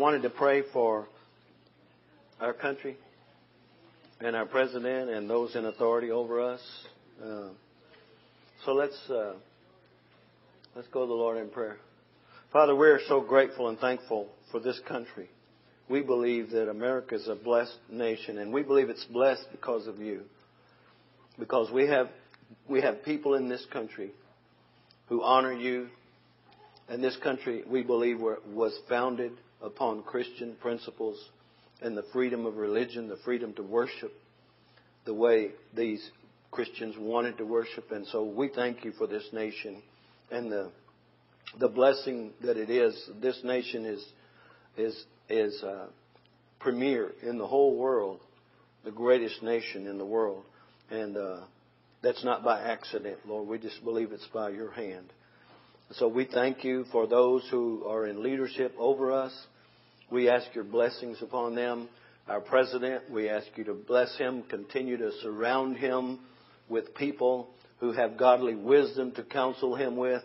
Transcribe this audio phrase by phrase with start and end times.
[0.00, 1.06] wanted to pray for
[2.40, 2.96] our country
[4.18, 6.60] and our president and those in authority over us.
[7.22, 7.48] Uh,
[8.64, 9.34] so let's uh,
[10.74, 11.76] let's go to the Lord in prayer.
[12.50, 15.28] Father, we are so grateful and thankful for this country.
[15.90, 19.98] We believe that America is a blessed nation, and we believe it's blessed because of
[19.98, 20.22] you.
[21.38, 22.08] Because we have
[22.66, 24.12] we have people in this country
[25.10, 25.88] who honor you,
[26.88, 29.32] and this country we believe was founded
[29.62, 31.18] upon Christian principles
[31.82, 34.12] and the freedom of religion, the freedom to worship
[35.06, 36.10] the way these
[36.50, 37.90] Christians wanted to worship.
[37.90, 39.82] And so we thank you for this nation
[40.30, 40.70] and the
[41.58, 42.94] the blessing that it is.
[43.20, 44.04] This nation is
[44.76, 45.86] is is uh,
[46.60, 48.20] premier in the whole world,
[48.84, 50.44] the greatest nation in the world,
[50.90, 51.40] and uh,
[52.02, 53.48] that's not by accident, Lord.
[53.48, 55.12] We just believe it's by your hand.
[55.92, 59.32] So we thank you for those who are in leadership over us.
[60.10, 61.88] We ask your blessings upon them.
[62.26, 66.20] Our president, we ask you to bless him, continue to surround him
[66.68, 70.22] with people who have godly wisdom to counsel him with.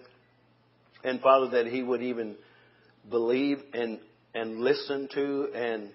[1.03, 2.35] And Father, that he would even
[3.09, 3.99] believe and,
[4.33, 5.89] and listen to and,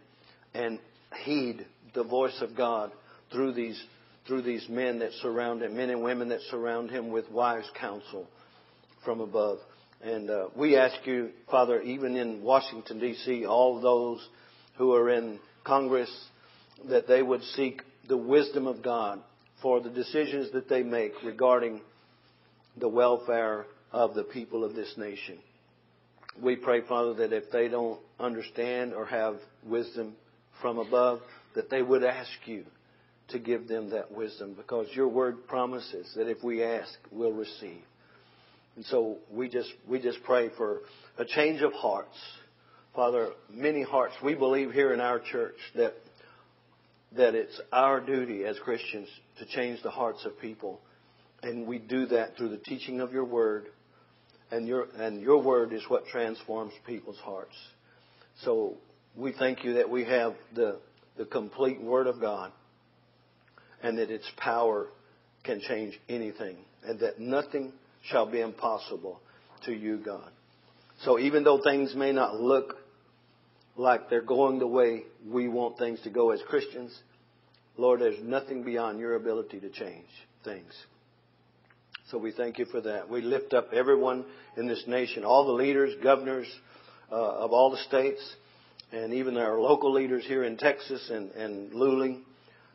[0.54, 0.78] and
[1.24, 2.92] heed the voice of God
[3.32, 3.80] through these,
[4.26, 8.28] through these men that surround him, men and women that surround him with wise counsel
[9.04, 9.58] from above.
[10.02, 14.26] And uh, we ask you, Father, even in Washington, D.C., all those
[14.76, 16.10] who are in Congress,
[16.88, 19.20] that they would seek the wisdom of God
[19.60, 21.82] for the decisions that they make regarding
[22.78, 25.38] the welfare of the people of this nation.
[26.40, 30.14] We pray, Father, that if they don't understand or have wisdom
[30.62, 31.20] from above,
[31.54, 32.64] that they would ask you
[33.28, 37.82] to give them that wisdom because your word promises that if we ask, we'll receive.
[38.76, 40.80] And so we just, we just pray for
[41.18, 42.16] a change of hearts.
[42.94, 44.14] Father, many hearts.
[44.22, 45.94] We believe here in our church that,
[47.16, 50.80] that it's our duty as Christians to change the hearts of people.
[51.42, 53.66] And we do that through the teaching of your word.
[54.50, 57.54] And your, and your word is what transforms people's hearts.
[58.42, 58.78] So
[59.16, 60.78] we thank you that we have the,
[61.16, 62.52] the complete word of God
[63.82, 64.88] and that its power
[65.44, 67.72] can change anything and that nothing
[68.02, 69.20] shall be impossible
[69.64, 70.30] to you, God.
[71.04, 72.76] So even though things may not look
[73.76, 76.96] like they're going the way we want things to go as Christians,
[77.76, 80.08] Lord, there's nothing beyond your ability to change
[80.44, 80.72] things.
[82.10, 83.08] So we thank you for that.
[83.08, 84.24] We lift up everyone
[84.56, 86.48] in this nation, all the leaders, governors
[87.10, 88.20] uh, of all the states,
[88.92, 92.22] and even our local leaders here in Texas and, and Luling,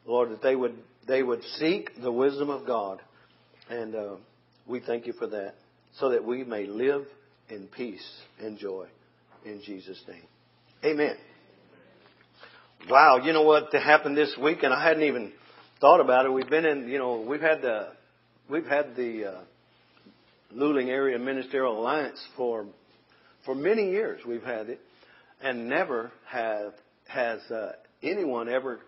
[0.06, 0.76] Lord, that they would
[1.08, 3.02] they would seek the wisdom of God
[3.70, 4.16] and uh,
[4.68, 5.56] we thank you for that
[6.00, 7.06] so that we may live
[7.50, 8.06] in peace
[8.40, 8.88] and joy
[9.46, 10.24] in Jesus' name.
[10.84, 11.16] Amen.
[12.90, 15.32] Wow, you know what happened this week, and I hadn't even
[15.82, 16.30] thought about it.
[16.30, 17.90] We've been in, you know, we've had the,
[18.50, 19.40] we've had the uh,
[20.54, 22.66] Luling Area Ministerial Alliance for
[23.46, 24.22] for many years.
[24.28, 24.80] We've had it,
[25.42, 26.74] and never have
[27.08, 28.80] has uh, anyone ever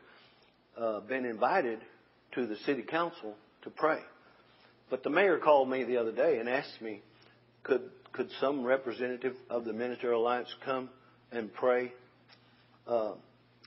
[0.77, 1.79] uh, been invited
[2.33, 3.99] to the city council to pray.
[4.90, 7.02] But the mayor called me the other day and asked me,
[7.64, 7.81] could,
[8.14, 10.90] could some representative of the Ministerial Alliance come
[11.31, 11.92] and pray
[12.88, 13.14] uh,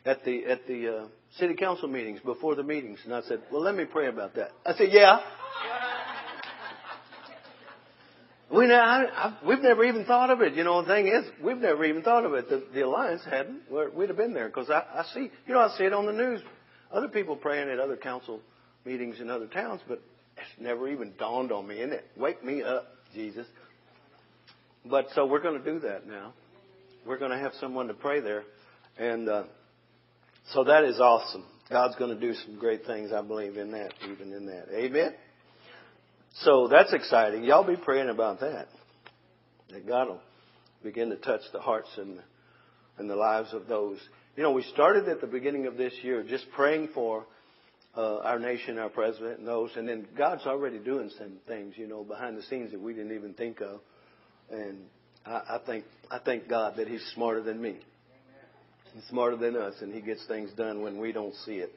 [0.07, 1.07] at the, at the uh,
[1.39, 3.01] city council meetings, before the meetings?
[3.05, 4.53] And I said, well, let me pray about that.
[4.65, 5.21] I said, yeah.
[8.51, 10.55] We know, I, I, we've never even thought of it.
[10.55, 12.49] You know, the thing is, we've never even thought of it.
[12.49, 13.61] The, the alliance hadn't.
[13.95, 16.13] We'd have been there because I, I see, you know, I see it on the
[16.13, 16.41] news.
[16.91, 18.41] Other people praying at other council
[18.85, 20.03] meetings in other towns, but
[20.41, 23.47] it's never even dawned on me, and it wake me up, Jesus.
[24.85, 26.33] But so we're going to do that now.
[27.07, 28.45] We're going to have someone to pray there,
[28.99, 29.45] and uh,
[30.53, 31.45] so that is awesome.
[31.71, 34.67] God's going to do some great things, I believe, in that, even in that.
[34.75, 35.15] Amen.
[36.43, 37.45] So that's exciting.
[37.45, 38.69] Y'all be praying about that.
[39.71, 40.21] That God will
[40.83, 42.21] begin to touch the hearts and
[43.01, 43.99] and the lives of those.
[44.37, 47.27] You know, we started at the beginning of this year just praying for
[47.97, 49.71] uh, our nation, our president, those.
[49.77, 53.15] And then God's already doing some things, you know, behind the scenes that we didn't
[53.15, 53.81] even think of.
[54.51, 54.79] And
[55.27, 57.79] I, I think I thank God that He's smarter than me.
[58.95, 61.73] He's smarter than us, and He gets things done when we don't see it.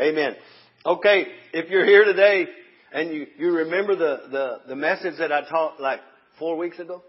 [0.00, 0.36] Amen.
[0.84, 2.46] Okay, if you're here today
[2.92, 6.00] and you, you remember the, the, the message that I taught like
[6.38, 7.02] four weeks ago?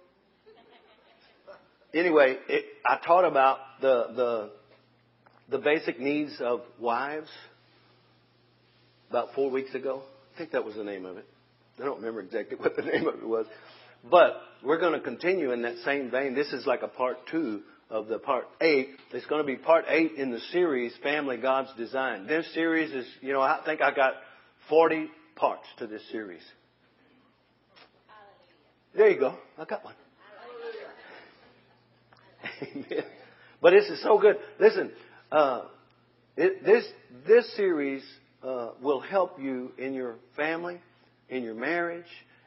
[1.93, 4.49] Anyway, it, I taught about the, the,
[5.49, 7.29] the basic needs of wives
[9.09, 10.01] about four weeks ago.
[10.33, 11.25] I think that was the name of it.
[11.79, 13.45] I don't remember exactly what the name of it was.
[14.09, 16.35] But we're going to continue in that same vein.
[16.35, 18.89] This is like a part two of the part eight.
[19.11, 22.27] It's going to be part eight in the series, Family God's Design.
[22.27, 24.13] This series is, you know, I think I got
[24.69, 26.41] 40 parts to this series.
[28.95, 29.35] There you go.
[29.57, 29.95] I got one.
[32.61, 33.03] Amen.
[33.59, 34.35] But this is so good.
[34.59, 34.91] Listen,
[35.31, 35.63] uh,
[36.35, 36.85] it, this
[37.27, 38.03] this series
[38.47, 40.79] uh, will help you in your family,
[41.29, 42.05] in your marriage,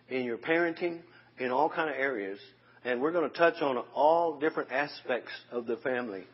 [0.08, 1.00] in your parenting,
[1.38, 2.38] in all kind of areas.
[2.85, 6.25] And we're going to touch on all different aspects of the family.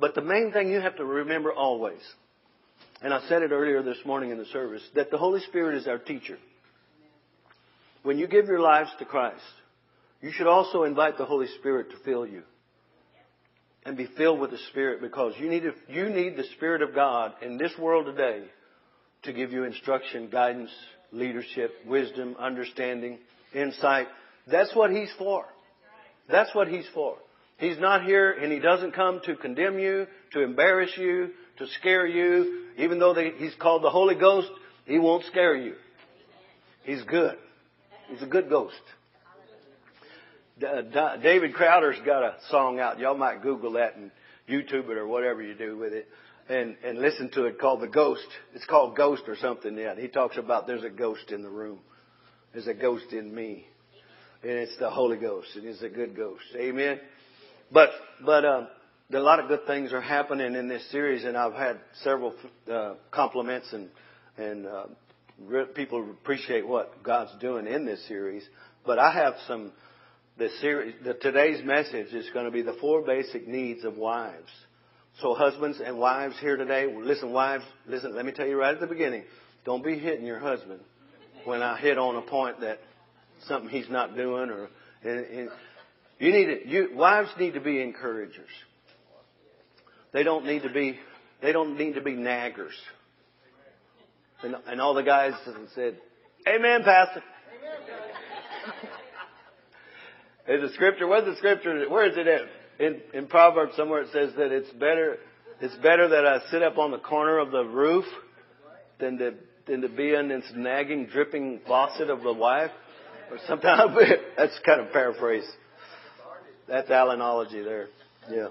[0.00, 2.00] But the main thing you have to remember always,
[3.00, 5.86] and I said it earlier this morning in the service, that the Holy Spirit is
[5.86, 6.38] our teacher.
[8.02, 9.40] When you give your lives to Christ,
[10.20, 12.42] you should also invite the Holy Spirit to fill you
[13.84, 17.34] and be filled with the Spirit because you need, you need the Spirit of God
[17.40, 18.42] in this world today
[19.26, 20.70] to give you instruction, guidance,
[21.12, 23.18] leadership, wisdom, understanding,
[23.54, 24.08] insight.
[24.50, 25.44] That's what He's for.
[26.28, 27.16] That's what He's for.
[27.58, 32.06] He's not here and He doesn't come to condemn you, to embarrass you, to scare
[32.06, 32.64] you.
[32.78, 34.48] Even though they, He's called the Holy Ghost,
[34.84, 35.74] He won't scare you.
[36.84, 37.36] He's good.
[38.08, 38.74] He's a good ghost.
[40.58, 42.98] David Crowder's got a song out.
[42.98, 44.10] Y'all might Google that and
[44.48, 46.08] YouTube it or whatever you do with it
[46.48, 48.26] and, and listen to it called The Ghost.
[48.54, 49.98] It's called Ghost or something yet.
[49.98, 51.80] He talks about there's a ghost in the room.
[52.52, 53.66] There's a ghost in me.
[54.42, 55.48] And it's the Holy Ghost.
[55.56, 56.44] It is a good ghost.
[56.56, 57.00] Amen.
[57.72, 57.90] But,
[58.24, 58.68] but, um,
[59.12, 62.34] a lot of good things are happening in this series and I've had several,
[62.70, 63.88] uh, compliments and,
[64.36, 64.84] and, uh,
[65.74, 68.42] people appreciate what God's doing in this series.
[68.84, 69.72] But I have some,
[70.38, 74.50] the series, the, today's message is going to be the four basic needs of wives.
[75.22, 78.80] So husbands and wives here today, listen, wives, listen, let me tell you right at
[78.80, 79.24] the beginning,
[79.64, 80.80] don't be hitting your husband
[81.44, 82.80] when I hit on a point that
[83.46, 84.68] something he's not doing or,
[85.02, 85.48] and, and
[86.18, 88.50] you need to, you, wives need to be encouragers.
[90.12, 90.98] They don't need to be,
[91.40, 92.76] they don't need to be naggers.
[94.42, 95.32] And, and all the guys
[95.74, 95.96] said,
[96.46, 97.22] Amen, Pastor.
[100.48, 102.42] Is the scripture, where's the scripture, where is it at?
[102.78, 105.16] In, in Proverbs somewhere it says that it's better
[105.60, 108.04] it's better that I sit up on the corner of the roof
[108.98, 109.34] than to
[109.66, 112.70] than to be in this nagging, dripping faucet of the wife.
[113.30, 113.96] Or sometimes
[114.36, 115.46] that's kind of paraphrase.
[116.68, 117.88] That's Allenology there.
[118.30, 118.48] Yeah.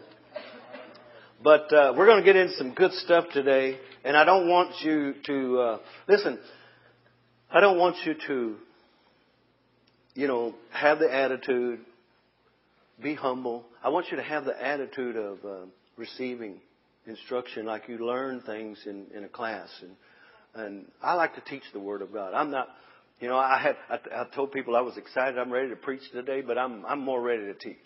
[1.44, 4.74] But uh, we're going to get into some good stuff today, and I don't want
[4.82, 6.40] you to uh, listen.
[7.52, 8.56] I don't want you to,
[10.16, 11.80] you know, have the attitude
[13.02, 13.66] be humble.
[13.84, 15.66] I want you to have the attitude of uh,
[15.98, 16.62] receiving
[17.08, 19.70] instruction like you learn things in, in a class.
[19.82, 22.34] And, and I like to teach the Word of God.
[22.34, 22.70] I'm not,
[23.20, 25.38] you know, I had, I, I told people I was excited.
[25.38, 27.78] I'm ready to preach today, but I'm, I'm more ready to teach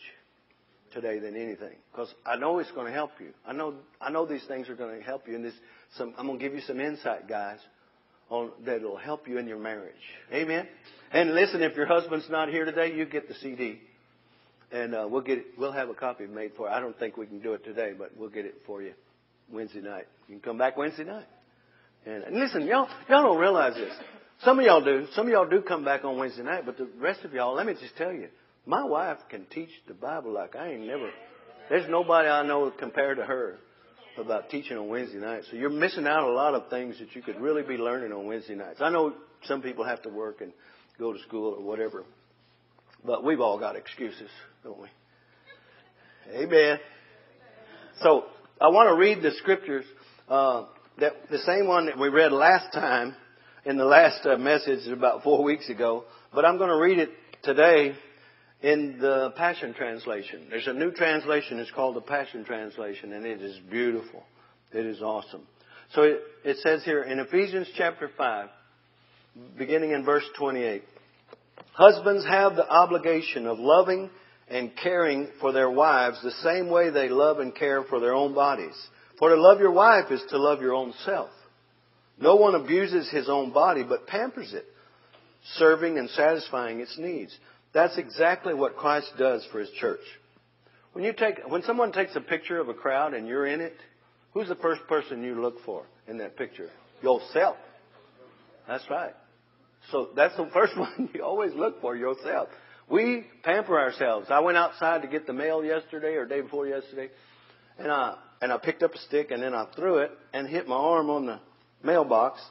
[0.94, 3.31] today than anything because I know it's going to help you.
[3.45, 5.35] I know, I know these things are going to help you.
[5.35, 5.53] And this,
[5.97, 7.59] some, I'm going to give you some insight, guys,
[8.29, 9.94] on that will help you in your marriage.
[10.31, 10.67] Amen.
[11.11, 13.79] And listen, if your husband's not here today, you get the CD
[14.71, 16.68] and uh, we'll get it, we'll have a copy made for.
[16.68, 16.74] You.
[16.74, 18.94] I don't think we can do it today, but we'll get it for you
[19.51, 20.06] Wednesday night.
[20.27, 21.25] You can come back Wednesday night.
[22.06, 23.94] And, and listen, y'all y'all don't realize this.
[24.44, 25.07] Some of y'all do.
[25.13, 27.66] Some of y'all do come back on Wednesday night, but the rest of y'all, let
[27.66, 28.30] me just tell you,
[28.66, 31.10] my wife can teach the Bible like I ain't never.
[31.69, 33.57] There's nobody I know compared to her
[34.18, 35.47] about teaching on Wednesday nights.
[35.49, 38.26] So you're missing out a lot of things that you could really be learning on
[38.26, 38.81] Wednesday nights.
[38.81, 40.52] I know some people have to work and
[40.97, 42.06] go to school or whatever,
[43.06, 44.30] but we've all got excuses
[44.63, 44.87] don't we?
[46.35, 46.80] Amen.
[48.01, 48.25] So
[48.59, 49.85] I want to read the scriptures,
[50.28, 50.66] uh,
[50.99, 53.16] that the same one that we read last time
[53.66, 57.09] in the last uh, message about four weeks ago, but I'm going to read it
[57.44, 57.94] today
[58.61, 60.47] in the Passion Translation.
[60.49, 61.59] There's a new translation.
[61.59, 64.23] It's called the Passion Translation, and it is beautiful.
[64.73, 65.47] It is awesome.
[65.94, 68.49] So it, it says here in Ephesians chapter 5,
[69.57, 70.83] beginning in verse 28,
[71.73, 74.09] Husbands have the obligation of loving
[74.49, 78.33] and caring for their wives the same way they love and care for their own
[78.33, 78.75] bodies.
[79.19, 81.29] For to love your wife is to love your own self.
[82.19, 84.65] No one abuses his own body, but pampers it,
[85.56, 87.35] serving and satisfying its needs.
[87.73, 90.01] That's exactly what Christ does for his church.
[90.94, 93.75] When you take, when someone takes a picture of a crowd and you're in it,
[94.33, 96.69] who's the first person you look for in that picture?
[97.01, 97.57] Yourself.
[98.68, 99.13] That's right.
[99.91, 102.49] So that's the first one you always look for, yourself.
[102.90, 104.28] We pamper ourselves.
[104.30, 107.10] I went outside to get the mail yesterday or day before yesterday,
[107.78, 110.68] and I and I picked up a stick and then I threw it and hit
[110.68, 111.40] my arm on the
[111.84, 112.42] mailbox.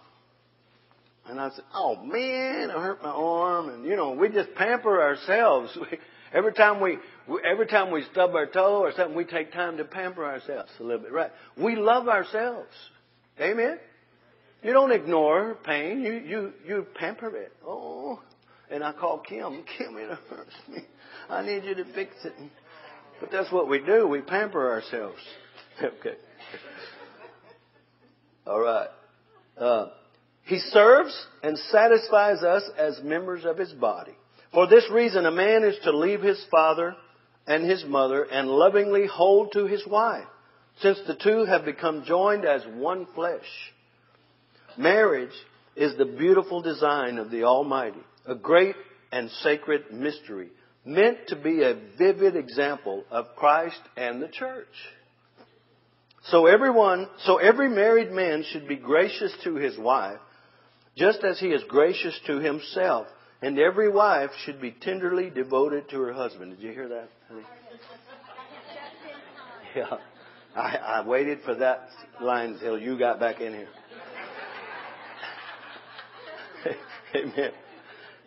[1.26, 5.02] And I said, "Oh man, I hurt my arm." And you know, we just pamper
[5.02, 5.76] ourselves.
[6.32, 6.98] Every time we,
[7.42, 10.82] every time we stub our toe or something, we take time to pamper ourselves a
[10.82, 11.30] little bit, right?
[11.56, 12.68] We love ourselves.
[13.40, 13.78] Amen?
[14.62, 16.02] You don't ignore pain.
[16.02, 17.52] You, you, you pamper it.
[17.64, 18.20] Oh,
[18.70, 19.64] and I call Kim.
[19.78, 20.78] Kim, it hurts me.
[21.28, 22.32] I need you to fix it.
[23.20, 24.06] But that's what we do.
[24.06, 25.18] We pamper ourselves.
[25.82, 26.16] okay.
[28.46, 28.88] All right.
[29.58, 29.86] Uh,
[30.44, 34.12] he serves and satisfies us as members of his body.
[34.54, 36.96] For this reason, a man is to leave his father
[37.46, 40.24] and his mother and lovingly hold to his wife,
[40.80, 43.44] since the two have become joined as one flesh.
[44.78, 45.34] Marriage
[45.76, 48.76] is the beautiful design of the Almighty, a great
[49.10, 50.50] and sacred mystery,
[50.84, 54.66] meant to be a vivid example of Christ and the church.
[56.24, 60.18] So everyone, so every married man should be gracious to his wife,
[60.96, 63.06] just as he is gracious to himself.
[63.40, 66.56] And every wife should be tenderly devoted to her husband.
[66.56, 67.08] Did you hear that?
[69.76, 69.98] Yeah.
[70.56, 71.90] I, I waited for that
[72.22, 73.68] line until you got back in here.
[77.14, 77.52] Amen.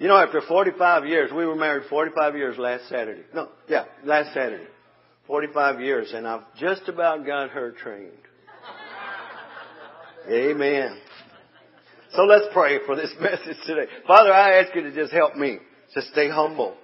[0.01, 3.22] You know, after 45 years, we were married 45 years last Saturday.
[3.36, 4.65] No, yeah, last Saturday.
[5.27, 8.10] 45 years, and I've just about got her trained.
[10.27, 10.98] Amen.
[12.15, 13.86] So let's pray for this message today.
[14.08, 15.60] Father, I ask you to just help me
[15.93, 16.75] to stay humble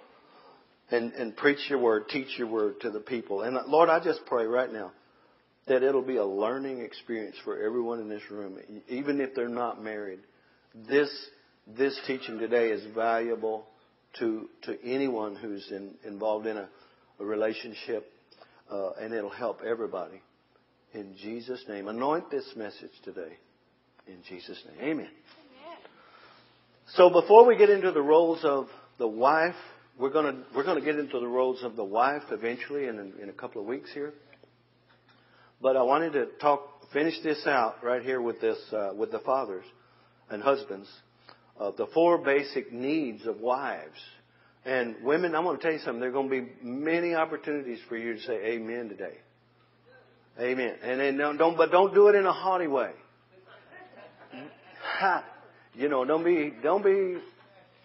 [0.91, 3.41] and, and preach your word, teach your word to the people.
[3.41, 4.91] And Lord, I just pray right now
[5.67, 9.83] that it'll be a learning experience for everyone in this room, even if they're not
[9.83, 10.19] married.
[10.87, 11.09] This
[11.75, 13.65] this teaching today is valuable
[14.19, 16.69] to to anyone who's in, involved in a,
[17.19, 18.09] a relationship,
[18.71, 20.21] uh, and it'll help everybody.
[20.93, 23.37] In Jesus' name, anoint this message today.
[24.07, 24.91] In Jesus' name, Amen.
[24.91, 25.09] Amen.
[26.95, 29.55] So before we get into the roles of the wife,
[29.99, 33.29] we're going to we're to get into the roles of the wife eventually in in
[33.29, 34.13] a couple of weeks here.
[35.61, 36.61] But I wanted to talk
[36.93, 39.65] finish this out right here with this uh, with the fathers
[40.29, 40.87] and husbands
[41.59, 43.99] uh, the four basic needs of wives.
[44.65, 45.99] And women, I'm going to tell you something.
[45.99, 49.17] There are going to be many opportunities for you to say amen today.
[50.39, 50.75] Amen.
[50.83, 52.91] And then don't, don't but don't do it in a haughty way.
[55.75, 57.17] You know, don't be don't be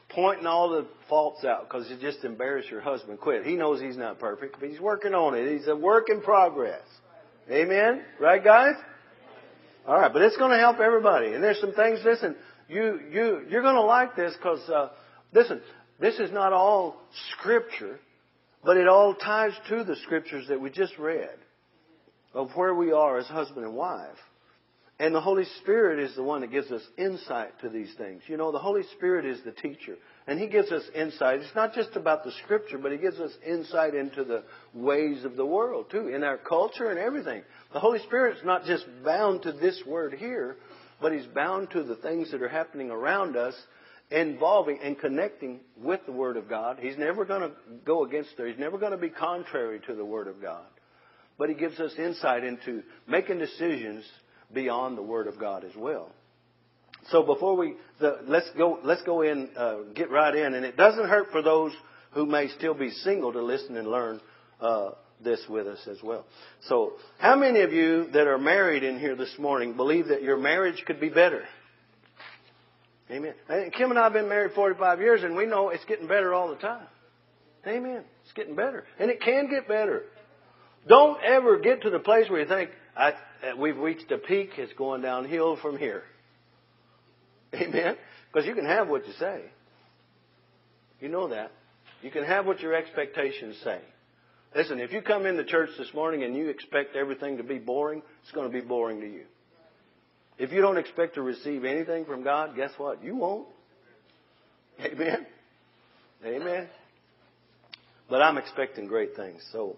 [0.08, 3.20] pointing all the faults out because you just embarrass your husband.
[3.20, 3.44] Quit.
[3.44, 5.58] He knows he's not perfect, but he's working on it.
[5.58, 6.82] He's a work in progress.
[7.50, 8.02] Amen.
[8.20, 8.74] Right, guys?
[9.86, 11.34] All right, but it's going to help everybody.
[11.34, 12.00] And there's some things.
[12.04, 12.36] Listen,
[12.68, 14.88] you, you, you're going to like this because, uh,
[15.32, 15.60] listen,
[16.00, 16.96] this is not all
[17.32, 17.98] scripture,
[18.64, 21.36] but it all ties to the scriptures that we just read
[22.34, 24.16] of where we are as husband and wife.
[24.98, 28.22] And the Holy Spirit is the one that gives us insight to these things.
[28.28, 29.96] You know, the Holy Spirit is the teacher.
[30.28, 31.40] And He gives us insight.
[31.40, 35.34] It's not just about the Scripture, but He gives us insight into the ways of
[35.34, 37.42] the world, too, in our culture and everything.
[37.72, 40.56] The Holy Spirit's not just bound to this word here,
[41.02, 43.54] but he's bound to the things that are happening around us,
[44.10, 46.78] involving and connecting with the Word of God.
[46.80, 47.50] He's never going to
[47.84, 48.48] go against it.
[48.48, 50.64] He's never going to be contrary to the Word of God.
[51.38, 54.04] But he gives us insight into making decisions
[54.52, 56.10] beyond the Word of God as well.
[57.10, 60.76] So before we the, let's go let's go in uh, get right in, and it
[60.76, 61.72] doesn't hurt for those
[62.12, 64.20] who may still be single to listen and learn
[64.60, 64.90] uh,
[65.24, 66.24] this with us as well.
[66.68, 70.36] So, how many of you that are married in here this morning believe that your
[70.36, 71.42] marriage could be better?
[73.10, 73.34] Amen.
[73.76, 76.48] Kim and I have been married 45 years, and we know it's getting better all
[76.48, 76.86] the time.
[77.66, 78.04] Amen.
[78.24, 80.02] It's getting better, and it can get better.
[80.88, 84.50] Don't ever get to the place where you think I, uh, we've reached a peak.
[84.56, 86.02] It's going downhill from here.
[87.54, 87.96] Amen.
[88.32, 89.42] Because you can have what you say.
[91.00, 91.52] You know that.
[92.02, 93.80] You can have what your expectations say.
[94.54, 98.02] Listen, if you come into church this morning and you expect everything to be boring,
[98.22, 99.24] it's going to be boring to you.
[100.38, 103.02] If you don't expect to receive anything from God, guess what?
[103.02, 103.48] You won't.
[104.80, 105.26] Amen.
[106.24, 106.68] Amen.
[108.10, 109.42] But I'm expecting great things.
[109.52, 109.76] So,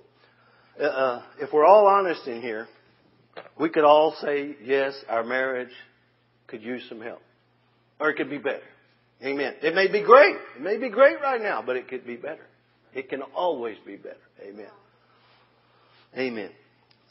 [0.81, 2.67] uh, uh, if we're all honest in here,
[3.59, 5.73] we could all say, yes, our marriage
[6.49, 7.23] could use some help.
[8.01, 8.63] Or it could be better.
[9.23, 9.55] Amen.
[9.63, 10.37] It may be great.
[10.57, 12.47] It may be great right now, but it could be better.
[12.95, 14.17] It can always be better.
[14.43, 14.71] Amen.
[16.17, 16.51] Amen.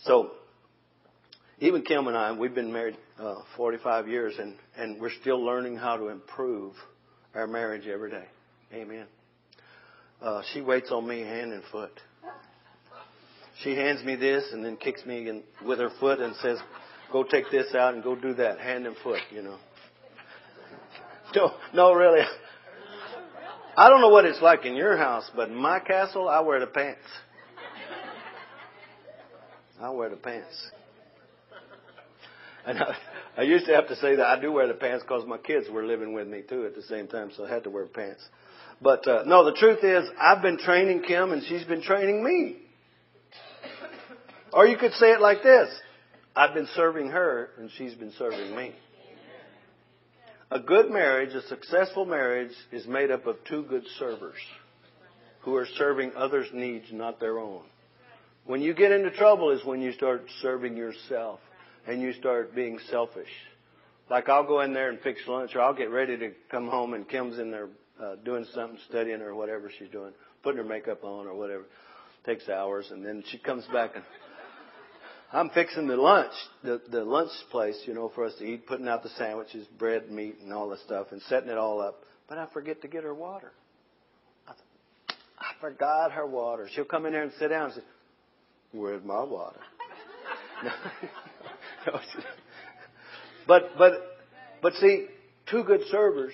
[0.04, 0.32] So,
[1.60, 5.78] even Kim and I, we've been married uh, 45 years, and, and we're still learning
[5.78, 6.74] how to improve
[7.36, 8.26] our marriage every day.
[8.74, 9.06] Amen.
[10.22, 11.92] Uh, she waits on me hand and foot.
[13.62, 16.58] She hands me this and then kicks me in, with her foot and says,
[17.12, 19.58] "Go take this out and go do that, hand and foot." You know.
[21.36, 22.24] No, no, really.
[23.76, 26.60] I don't know what it's like in your house, but in my castle, I wear
[26.60, 27.02] the pants.
[29.82, 30.72] I wear the pants.
[32.66, 32.96] And I,
[33.38, 35.68] I used to have to say that I do wear the pants because my kids
[35.70, 38.24] were living with me too at the same time, so I had to wear pants.
[38.82, 42.58] But uh, no, the truth is, I've been training Kim, and she's been training me.
[44.54, 45.70] Or you could say it like this:
[46.36, 48.76] I've been serving her, and she's been serving me.
[50.52, 54.38] A good marriage, a successful marriage, is made up of two good servers
[55.42, 57.64] who are serving others' needs, not their own.
[58.46, 61.40] When you get into trouble is when you start serving yourself
[61.88, 63.30] and you start being selfish.
[64.10, 66.94] Like I'll go in there and fix lunch, or I'll get ready to come home,
[66.94, 67.70] and Kim's in there
[68.02, 70.12] uh, doing something, studying or whatever she's doing,
[70.44, 71.64] putting her makeup on or whatever.
[72.26, 74.04] Takes hours, and then she comes back and
[75.34, 76.32] I'm fixing the lunch,
[76.64, 80.12] the, the lunch place, you know, for us to eat, putting out the sandwiches, bread,
[80.12, 82.04] meat, and all the stuff, and setting it all up.
[82.30, 83.52] But I forget to get her water.
[84.48, 84.52] I,
[85.40, 86.70] I forgot her water.
[86.76, 87.82] She'll come in there and sit down and say,
[88.74, 89.60] "Where's my water?"
[93.48, 93.94] but but
[94.62, 95.08] but see,
[95.50, 96.34] two good servers,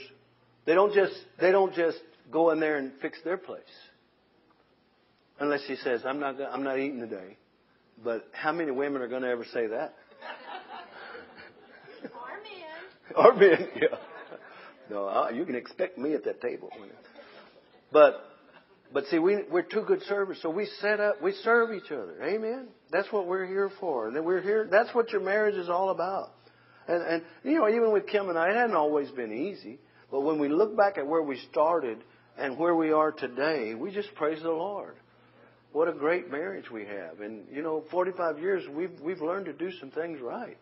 [0.66, 2.00] they don't just they don't just
[2.32, 3.64] go in there and fix their place.
[5.40, 7.38] Unless she says, "I'm not I'm not eating today."
[8.04, 9.96] But how many women are going to ever say that?
[13.16, 13.50] Or or men.
[13.50, 13.98] men, yeah.
[14.90, 16.70] No, you can expect me at that table.
[17.92, 18.24] But,
[18.94, 22.16] but see, we, we're two good servers, so we set up, we serve each other.
[22.24, 22.68] Amen.
[22.92, 24.08] That's what we're here for.
[24.08, 24.68] And we're here.
[24.70, 26.32] That's what your marriage is all about.
[26.88, 29.80] And, and you know, even with Kim and I, it hadn't always been easy.
[30.12, 32.00] But when we look back at where we started
[32.38, 34.96] and where we are today, we just praise the Lord.
[35.72, 37.22] What a great marriage we have.
[37.22, 40.58] And, you know, 45 years, we've, we've learned to do some things right.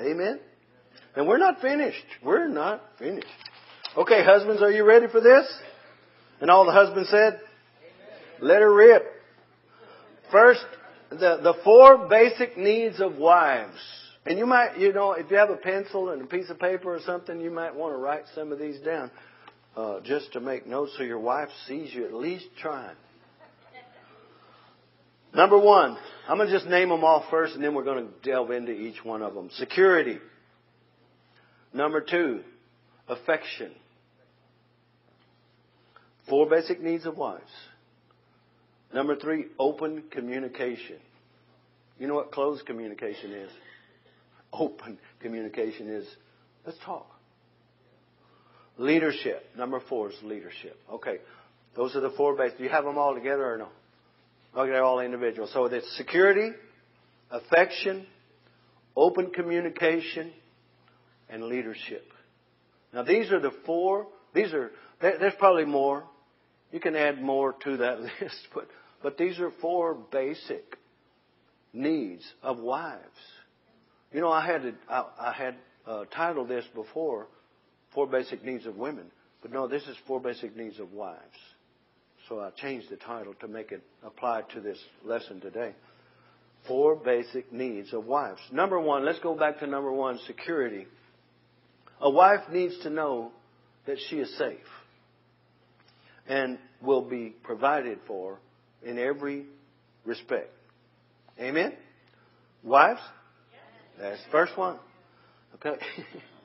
[0.00, 0.40] Amen?
[1.14, 2.04] And we're not finished.
[2.22, 3.26] We're not finished.
[3.96, 5.46] Okay, husbands, are you ready for this?
[6.40, 7.40] And all the husbands said,
[8.40, 9.02] let her rip.
[10.30, 10.64] First,
[11.10, 13.78] the, the four basic needs of wives.
[14.26, 16.94] And you might, you know, if you have a pencil and a piece of paper
[16.94, 19.10] or something, you might want to write some of these down
[19.76, 22.96] uh, just to make notes so your wife sees you at least trying.
[25.38, 25.96] Number one,
[26.28, 28.72] I'm going to just name them all first and then we're going to delve into
[28.72, 29.50] each one of them.
[29.52, 30.18] Security.
[31.72, 32.40] Number two,
[33.06, 33.70] affection.
[36.28, 37.52] Four basic needs of wives.
[38.92, 40.96] Number three, open communication.
[42.00, 43.50] You know what closed communication is?
[44.52, 46.06] Open communication is,
[46.66, 47.06] let's talk.
[48.76, 49.44] Leadership.
[49.56, 50.76] Number four is leadership.
[50.94, 51.18] Okay.
[51.76, 52.58] Those are the four basic.
[52.58, 53.68] Do you have them all together or no?
[54.56, 55.50] Okay, they're all individuals.
[55.52, 56.50] So it's security,
[57.30, 58.06] affection,
[58.96, 60.32] open communication,
[61.28, 62.04] and leadership.
[62.92, 64.06] Now these are the four.
[64.34, 66.04] These are there's probably more.
[66.72, 68.68] You can add more to that list, but
[69.02, 70.76] but these are four basic
[71.72, 73.04] needs of wives.
[74.12, 75.54] You know, I had to, I, I had
[75.86, 77.28] uh, titled this before,
[77.94, 79.10] four basic needs of women,
[79.42, 81.36] but no, this is four basic needs of wives.
[82.28, 85.72] So I changed the title to make it apply to this lesson today.
[86.66, 88.40] Four basic needs of wives.
[88.52, 90.86] Number one, let's go back to number one, security.
[92.00, 93.32] A wife needs to know
[93.86, 94.58] that she is safe
[96.28, 98.38] and will be provided for
[98.84, 99.46] in every
[100.04, 100.50] respect.
[101.40, 101.72] Amen?
[102.62, 103.00] Wives?
[103.98, 104.78] That's the first one.
[105.54, 105.76] Okay.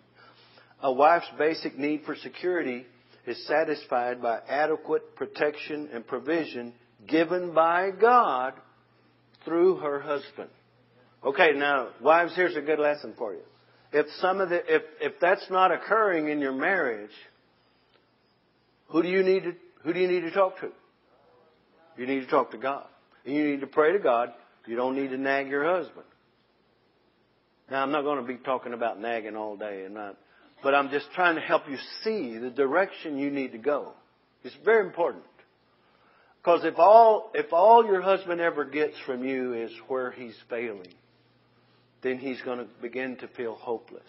[0.82, 2.86] A wife's basic need for security
[3.26, 6.74] is satisfied by adequate protection and provision
[7.08, 8.54] given by God
[9.46, 10.50] through her husband.
[11.24, 13.42] Okay, now, wives, here's a good lesson for you.
[13.94, 17.12] If some of the, if, if that's not occurring in your marriage,
[18.88, 20.70] who do you need to, who do you need to talk to?
[21.98, 22.86] You need to talk to God.
[23.26, 24.34] And you need to pray to God.
[24.66, 26.06] You don't need to nag your husband.
[27.70, 30.18] Now, I'm not going to be talking about nagging all day and not
[30.64, 33.94] but I'm just trying to help you see the direction you need to go.
[34.44, 35.24] It's very important.
[36.42, 40.94] Because if all, if all your husband ever gets from you is where he's failing,
[42.02, 44.04] then he's going to begin to feel hopeless.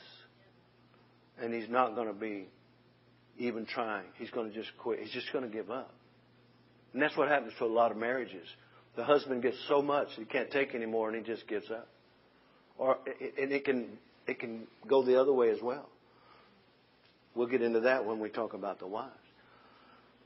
[1.41, 2.47] And he's not going to be
[3.39, 4.07] even trying.
[4.17, 5.01] He's going to just quit.
[5.01, 5.93] He's just going to give up.
[6.93, 8.47] And that's what happens to a lot of marriages.
[8.97, 11.89] The husband gets so much he can't take anymore and he just gives up.
[12.79, 12.99] Or,
[13.41, 15.89] and it can, it can go the other way as well.
[17.35, 19.13] We'll get into that when we talk about the wives.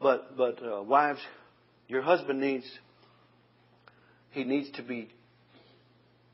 [0.01, 1.21] But but uh, wives,
[1.89, 2.67] your husband needs
[4.31, 5.09] he needs to be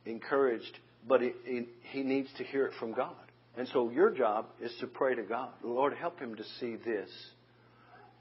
[0.05, 3.15] encouraged, but he, he, he needs to hear it from God.
[3.57, 5.51] And so your job is to pray to God.
[5.63, 7.09] Lord, help him to see this.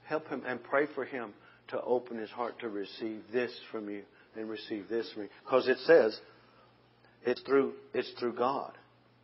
[0.04, 1.32] Help him and pray for him
[1.68, 4.02] to open his heart to receive this from you
[4.36, 5.28] and receive this from you.
[5.44, 6.18] Because it says
[7.24, 8.72] it's through, it's through God.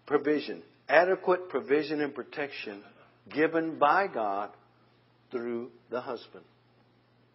[0.06, 0.62] Provision.
[0.88, 2.82] Adequate provision and protection
[3.34, 4.50] given by God
[5.30, 6.44] through the husband.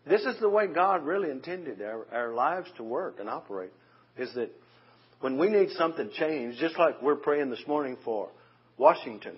[0.07, 3.71] This is the way God really intended our, our lives to work and operate.
[4.17, 4.51] Is that
[5.21, 8.29] when we need something changed, just like we're praying this morning for
[8.77, 9.37] Washington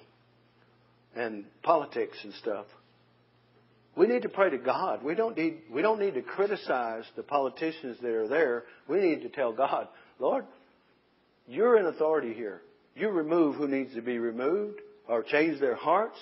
[1.15, 2.65] and politics and stuff,
[3.96, 5.04] we need to pray to God.
[5.04, 8.65] We don't need, we don't need to criticize the politicians that are there.
[8.88, 9.88] We need to tell God,
[10.20, 10.46] Lord,
[11.48, 12.62] you're in authority here.
[12.96, 16.17] You remove who needs to be removed or change their hearts.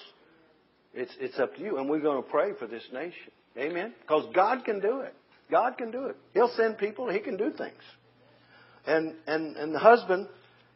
[0.96, 1.78] It's, it's up to you.
[1.78, 3.32] And we're going to pray for this nation.
[3.58, 3.94] Amen?
[4.02, 5.14] Because God can do it.
[5.52, 6.16] God can do it.
[6.34, 7.10] He'll send people.
[7.10, 7.82] He can do things.
[8.88, 10.28] And, and, and the husband,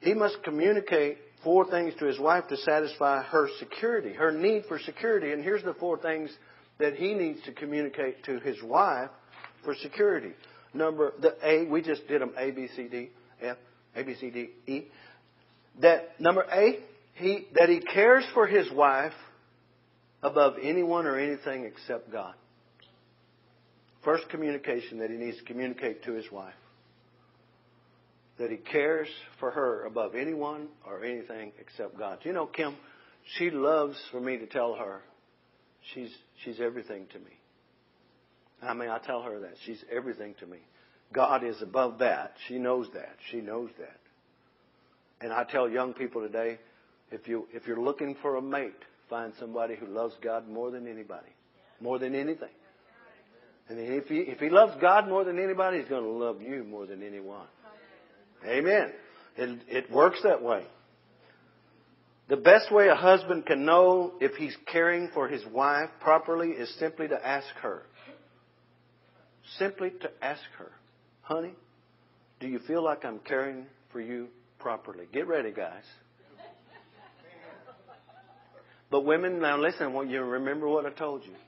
[0.02, 4.80] he must communicate four things to his wife to satisfy her security, her need for
[4.80, 5.32] security.
[5.32, 6.30] And here's the four things
[6.80, 9.10] that he needs to communicate to his wife
[9.64, 10.32] for security.
[10.74, 13.10] Number the A, we just did them A, B, C, D,
[13.42, 13.58] F,
[13.96, 14.84] A, B, C, D, E.
[15.82, 16.80] That number A,
[17.16, 19.14] he that he cares for his wife
[20.22, 22.34] above anyone or anything except God.
[24.04, 26.54] First communication that he needs to communicate to his wife.
[28.38, 32.20] That he cares for her above anyone or anything except God.
[32.24, 32.76] You know, Kim,
[33.38, 35.02] she loves for me to tell her
[35.94, 36.10] she's
[36.44, 37.32] she's everything to me.
[38.62, 39.54] I mean, I tell her that.
[39.66, 40.60] She's everything to me.
[41.14, 42.34] God is above that.
[42.48, 43.16] She knows that.
[43.32, 44.00] She knows that.
[45.22, 46.60] And I tell young people today,
[47.12, 48.74] if you if you're looking for a mate,
[49.10, 51.30] find somebody who loves God more than anybody,
[51.80, 52.50] more than anything.
[53.68, 56.64] And if he if he loves God more than anybody, he's going to love you
[56.64, 57.48] more than anyone.
[58.46, 58.92] Amen.
[59.38, 60.66] It it works that way.
[62.30, 66.74] The best way a husband can know if he's caring for his wife properly is
[66.80, 67.84] simply to ask her.
[69.58, 70.72] Simply to ask her,
[71.22, 71.54] honey,
[72.40, 74.28] do you feel like I'm caring for you
[74.60, 75.06] properly?
[75.12, 75.84] Get ready, guys.
[78.92, 81.34] But women, now listen, I want you to remember what I told you.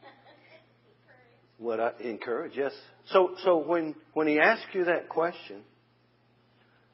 [1.58, 2.72] What I encourage, yes.
[3.12, 5.62] So, so when when he asks you that question,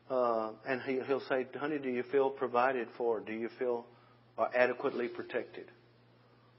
[0.09, 3.19] uh, and he, he'll say, honey, do you feel provided for?
[3.19, 3.85] Do you feel
[4.37, 5.71] uh, adequately protected?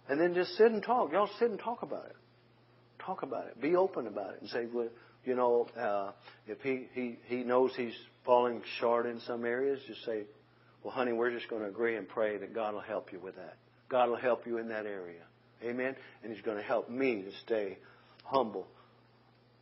[0.08, 1.12] And then just sit and talk.
[1.12, 2.16] Y'all sit and talk about it.
[3.04, 3.60] Talk about it.
[3.60, 4.88] Be open about it and say, well,
[5.24, 6.12] you know, uh,
[6.46, 10.22] if he, he, he knows he's falling short in some areas, just say,
[10.82, 13.36] well, honey, we're just going to agree and pray that God will help you with
[13.36, 13.56] that.
[13.88, 15.22] God will help you in that area.
[15.62, 15.96] Amen?
[16.22, 17.78] And He's going to help me to stay
[18.24, 18.66] humble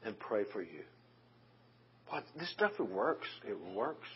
[0.05, 0.83] and pray for you.
[2.09, 3.27] What this stuff it works.
[3.49, 4.09] It works.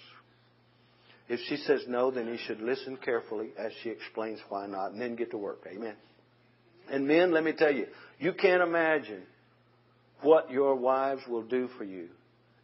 [1.29, 5.01] If she says no, then he should listen carefully as she explains why not, and
[5.01, 5.61] then get to work.
[5.73, 5.95] Amen.
[6.91, 7.87] And men, let me tell you,
[8.19, 9.23] you can't imagine
[10.23, 12.09] what your wives will do for you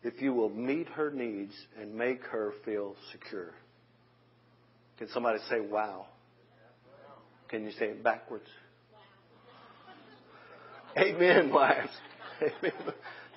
[0.02, 3.52] if you will meet her needs and make her feel secure.
[4.98, 6.06] Can somebody say wow?
[7.48, 8.48] Can you say it backwards?
[10.96, 11.92] Amen, wives.
[12.42, 12.72] Amen.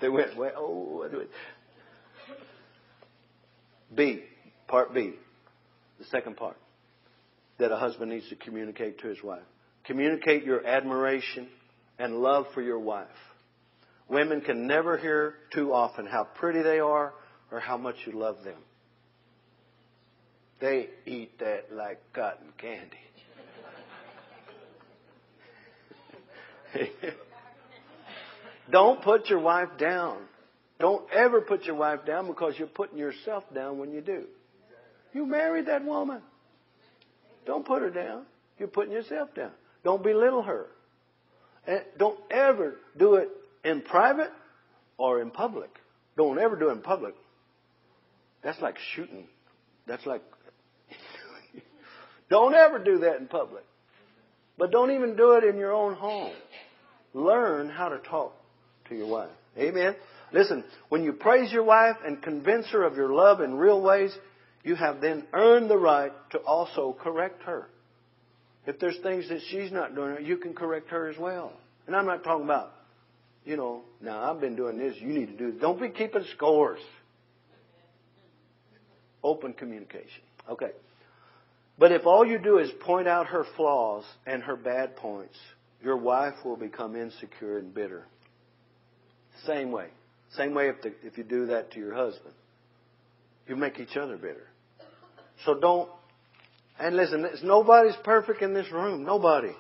[0.02, 1.30] They went, well, oh, I do it.
[3.94, 4.24] B,
[4.68, 5.14] part B,
[5.98, 6.58] the second part
[7.58, 9.44] that a husband needs to communicate to his wife.
[9.86, 11.48] Communicate your admiration
[11.98, 13.08] and love for your wife.
[14.08, 17.14] Women can never hear too often how pretty they are
[17.52, 18.60] or how much you love them.
[20.62, 22.98] They eat that like cotton candy.
[28.72, 30.18] Don't put your wife down.
[30.80, 34.24] Don't ever put your wife down because you're putting yourself down when you do.
[35.14, 36.22] You married that woman.
[37.46, 38.26] Don't put her down.
[38.58, 39.52] You're putting yourself down.
[39.84, 40.68] Don't belittle her.
[41.66, 43.30] And don't ever do it
[43.64, 44.32] in private
[44.98, 45.70] or in public.
[46.16, 47.16] Don't ever do it in public.
[48.44, 49.28] That's like shooting.
[49.88, 50.22] That's like.
[52.30, 53.64] don't ever do that in public.
[54.58, 56.34] But don't even do it in your own home.
[57.14, 58.34] Learn how to talk
[58.90, 59.30] to your wife.
[59.58, 59.96] Amen.
[60.32, 64.16] Listen, when you praise your wife and convince her of your love in real ways,
[64.64, 67.68] you have then earned the right to also correct her.
[68.68, 71.54] If there's things that she's not doing, you can correct her as well.
[71.88, 72.74] And I'm not talking about,
[73.44, 75.62] you know, now I've been doing this, you need to do this.
[75.62, 76.80] Don't be keeping scores.
[79.24, 80.22] Open communication.
[80.48, 80.72] Okay.
[81.80, 85.38] But if all you do is point out her flaws and her bad points,
[85.84, 88.06] your wife will become insecure and bitter.
[89.46, 89.88] Same way.
[90.36, 92.34] Same way if, the, if you do that to your husband.
[93.48, 94.48] You make each other bitter.
[95.46, 95.90] So don't,
[96.80, 99.04] and listen, nobody's perfect in this room.
[99.04, 99.54] Nobody.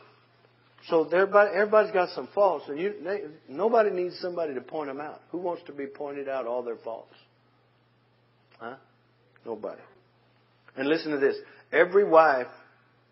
[0.88, 5.01] So everybody, everybody's got some faults, and you, they, nobody needs somebody to point them
[5.01, 5.21] out.
[5.32, 7.15] Who wants to be pointed out all their faults?
[8.60, 8.75] Huh?
[9.45, 9.82] Nobody.
[10.77, 11.36] And listen to this.
[11.71, 12.47] Every wife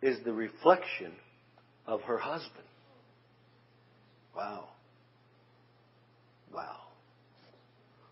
[0.02, 1.12] is the reflection
[1.86, 2.67] of her husband.
[4.38, 4.66] Wow.
[6.54, 6.78] Wow.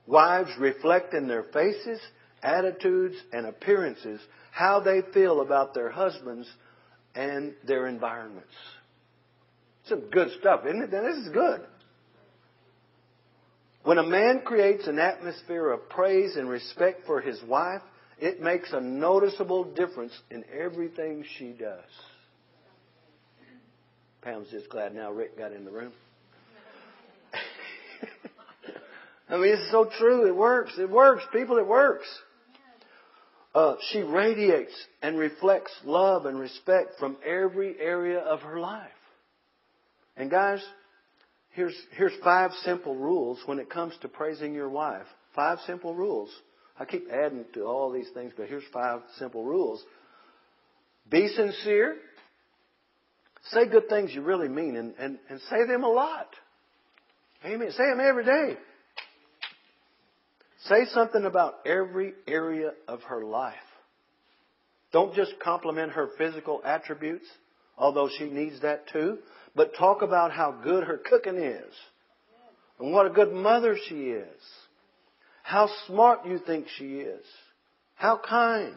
[0.08, 2.00] Wives reflect in their faces,
[2.42, 4.20] attitudes, and appearances
[4.52, 6.50] how they feel about their husbands
[7.14, 8.54] and their environments.
[9.88, 10.92] Some good stuff, isn't it?
[10.92, 11.62] This is good.
[13.84, 17.84] When a man creates an atmosphere of praise and respect for his wife,
[18.20, 21.84] it makes a noticeable difference in everything she does.
[24.24, 25.94] Pam's just glad now Rick got in the room.
[29.36, 30.26] I mean, it's so true.
[30.28, 30.72] It works.
[30.78, 31.24] It works.
[31.34, 32.08] People, it works.
[33.54, 38.88] Uh, she radiates and reflects love and respect from every area of her life.
[40.16, 40.64] And guys,
[41.50, 45.06] here's, here's five simple rules when it comes to praising your wife.
[45.36, 46.30] Five simple rules.
[46.80, 49.84] I keep adding to all these things, but here's five simple rules.
[51.10, 51.98] Be sincere.
[53.52, 56.30] Say good things you really mean and, and, and say them a lot.
[57.44, 57.70] Amen.
[57.72, 58.58] Say them every day.
[60.68, 63.54] Say something about every area of her life.
[64.92, 67.26] Don't just compliment her physical attributes,
[67.78, 69.20] although she needs that too,
[69.56, 71.74] but talk about how good her cooking is
[72.80, 74.42] and what a good mother she is,
[75.44, 77.26] how smart you think she is,
[77.96, 78.76] how kind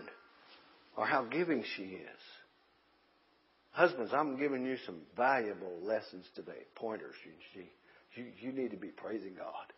[0.97, 2.21] or how giving she is.
[3.71, 7.15] Husbands, I'm giving you some valuable lessons today, pointers.
[7.55, 7.63] You,
[8.15, 9.73] you, you need to be praising God.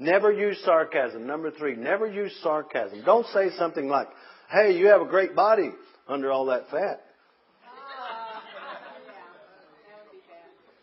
[0.00, 1.26] Never use sarcasm.
[1.26, 3.02] Number three, never use sarcasm.
[3.04, 4.08] Don't say something like,
[4.50, 5.70] hey, you have a great body
[6.08, 7.02] under all that fat.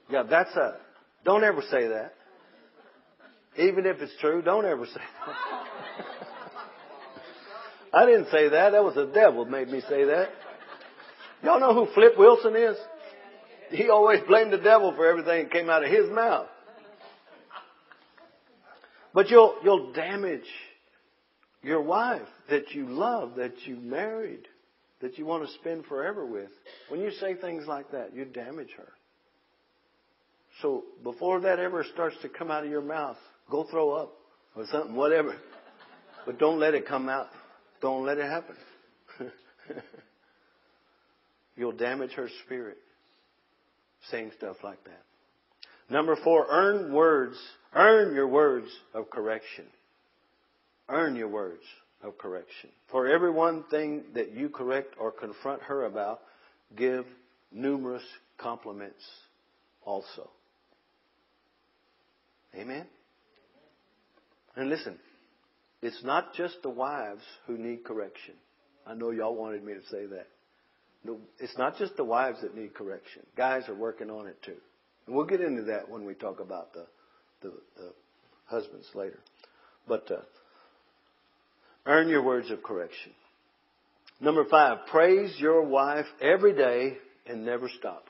[0.10, 0.76] Yeah, that's a,
[1.26, 2.14] don't ever say that.
[3.58, 5.36] Even if it's true, don't ever say that.
[7.92, 8.70] I didn't say that.
[8.72, 10.30] That was the devil made me say that.
[11.44, 12.78] Y'all know who Flip Wilson is?
[13.72, 16.48] He always blamed the devil for everything that came out of his mouth.
[19.18, 20.46] But you'll, you'll damage
[21.64, 24.48] your wife that you love, that you married,
[25.02, 26.52] that you want to spend forever with.
[26.90, 28.90] When you say things like that, you damage her.
[30.62, 33.18] So before that ever starts to come out of your mouth,
[33.50, 34.14] go throw up
[34.56, 35.36] or something, whatever.
[36.28, 37.30] But don't let it come out.
[37.82, 38.56] Don't let it happen.
[41.56, 42.78] You'll damage her spirit
[44.12, 45.07] saying stuff like that.
[45.90, 47.38] Number four, earn words
[47.74, 49.66] Earn your words of correction.
[50.90, 51.62] Earn your words
[52.02, 52.70] of correction.
[52.90, 56.22] For every one thing that you correct or confront her about,
[56.76, 57.06] give
[57.52, 58.04] numerous
[58.38, 59.04] compliments
[59.84, 60.30] also.
[62.56, 62.88] Amen?
[64.56, 64.98] And listen,
[65.84, 68.34] it's not just the wives who need correction.
[68.88, 70.28] I know y'all wanted me to say that.
[71.40, 73.22] It's not just the wives that need correction.
[73.36, 74.58] Guys are working on it too.
[75.08, 76.86] And we'll get into that when we talk about the
[77.42, 77.94] the, the
[78.46, 79.20] husbands later.
[79.88, 80.22] But uh,
[81.86, 83.14] earn your words of correction.
[84.20, 88.06] Number five, praise your wife every day and never stop.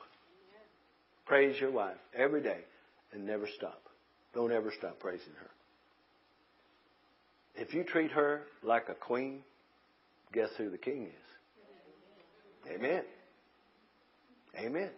[1.26, 2.60] Praise your wife every day
[3.12, 3.82] and never stop.
[4.34, 5.50] Don't ever stop praising her.
[7.54, 9.40] If you treat her like a queen,
[10.32, 12.72] guess who the king is?
[12.74, 13.02] Amen.
[14.58, 14.90] Amen.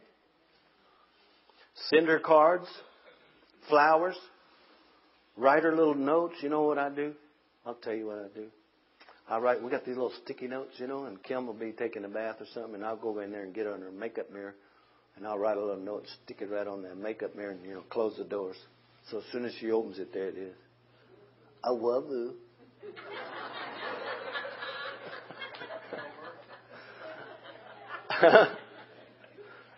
[1.88, 2.68] Send her cards
[3.68, 4.16] flowers,
[5.36, 6.34] write her little notes.
[6.42, 7.14] You know what I do?
[7.64, 8.46] I'll tell you what I do.
[9.28, 9.62] I write.
[9.62, 12.36] We got these little sticky notes, you know, and Kim will be taking a bath
[12.40, 14.54] or something, and I'll go in there and get on her makeup mirror,
[15.16, 17.74] and I'll write a little note, stick it right on that makeup mirror, and you
[17.74, 18.56] know, close the doors.
[19.10, 20.54] So as soon as she opens it, there it is.
[21.62, 22.34] I love you.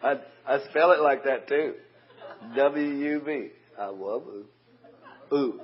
[0.02, 1.74] I I spell it like that too.
[2.56, 3.48] W U B.
[3.78, 4.46] I love ooh.
[5.34, 5.60] Ooh.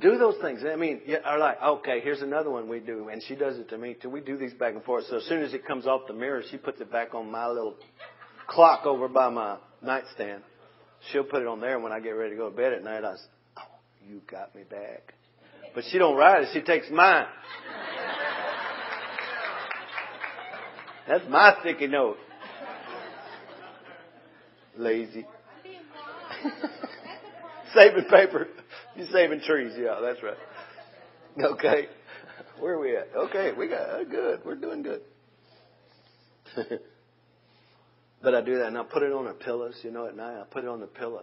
[0.00, 0.60] Do those things.
[0.70, 3.78] I mean, are like, okay, here's another one we do, and she does it to
[3.78, 4.10] me too.
[4.10, 5.04] We do these back and forth.
[5.08, 7.46] So as soon as it comes off the mirror, she puts it back on my
[7.48, 7.76] little
[8.46, 10.42] clock over by my nightstand.
[11.10, 12.84] She'll put it on there, and when I get ready to go to bed at
[12.84, 13.22] night, I say,
[13.58, 15.14] oh, you got me back.
[15.74, 16.48] But she don't write it.
[16.52, 17.26] She takes mine.
[21.08, 22.16] That's my sticky note.
[24.76, 25.26] Lazy.
[27.74, 28.48] saving paper.
[28.94, 29.72] You're saving trees.
[29.78, 30.36] Yeah, that's right.
[31.38, 31.88] Okay.
[32.58, 33.08] Where are we at?
[33.14, 34.40] Okay, we got uh, good.
[34.44, 35.00] We're doing good.
[38.22, 40.40] But I do that and I put it on her pillows, you know, at night.
[40.40, 41.22] I put it on the pillow.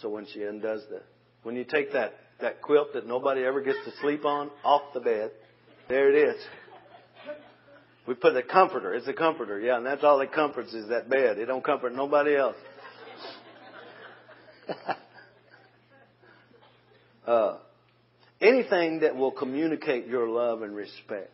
[0.00, 1.02] So when she undoes the,
[1.42, 5.00] when you take that, that quilt that nobody ever gets to sleep on off the
[5.00, 5.32] bed,
[5.88, 6.40] there it is.
[8.06, 8.94] We put a comforter.
[8.94, 11.38] It's a comforter, yeah, and that's all it comforts is that bed.
[11.38, 12.56] It don't comfort nobody else.
[17.26, 17.58] uh,
[18.40, 21.30] anything that will communicate your love and respect.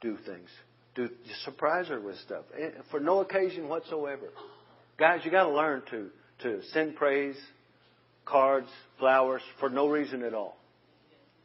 [0.00, 0.48] Do things.
[0.94, 1.08] Do
[1.44, 4.28] surprise her with stuff eh, for no occasion whatsoever.
[4.98, 6.10] Guys, you got to learn to
[6.42, 7.36] to send praise,
[8.24, 10.56] cards, flowers for no reason at all.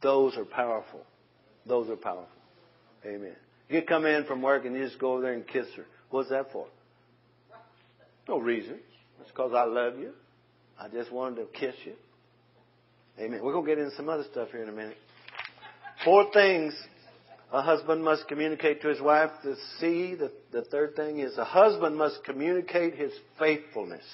[0.01, 1.01] Those are powerful.
[1.65, 2.27] Those are powerful.
[3.05, 3.35] Amen.
[3.69, 5.85] You come in from work and you just go over there and kiss her.
[6.09, 6.67] What's that for?
[8.27, 8.79] No reason.
[9.21, 10.11] It's because I love you.
[10.79, 11.93] I just wanted to kiss you.
[13.19, 13.41] Amen.
[13.43, 14.97] We're going to get into some other stuff here in a minute.
[16.05, 16.73] Four things
[17.51, 19.31] a husband must communicate to his wife.
[19.43, 24.05] The C, the, the third thing is a husband must communicate his faithfulness.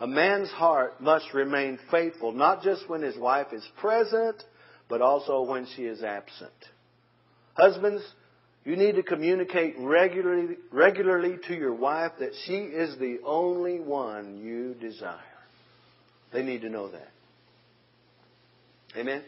[0.00, 4.42] A man's heart must remain faithful, not just when his wife is present,
[4.88, 6.52] but also when she is absent.
[7.54, 8.02] Husbands,
[8.64, 14.36] you need to communicate regularly, regularly to your wife that she is the only one
[14.36, 15.18] you desire.
[16.32, 17.08] They need to know that.
[18.96, 19.22] Amen?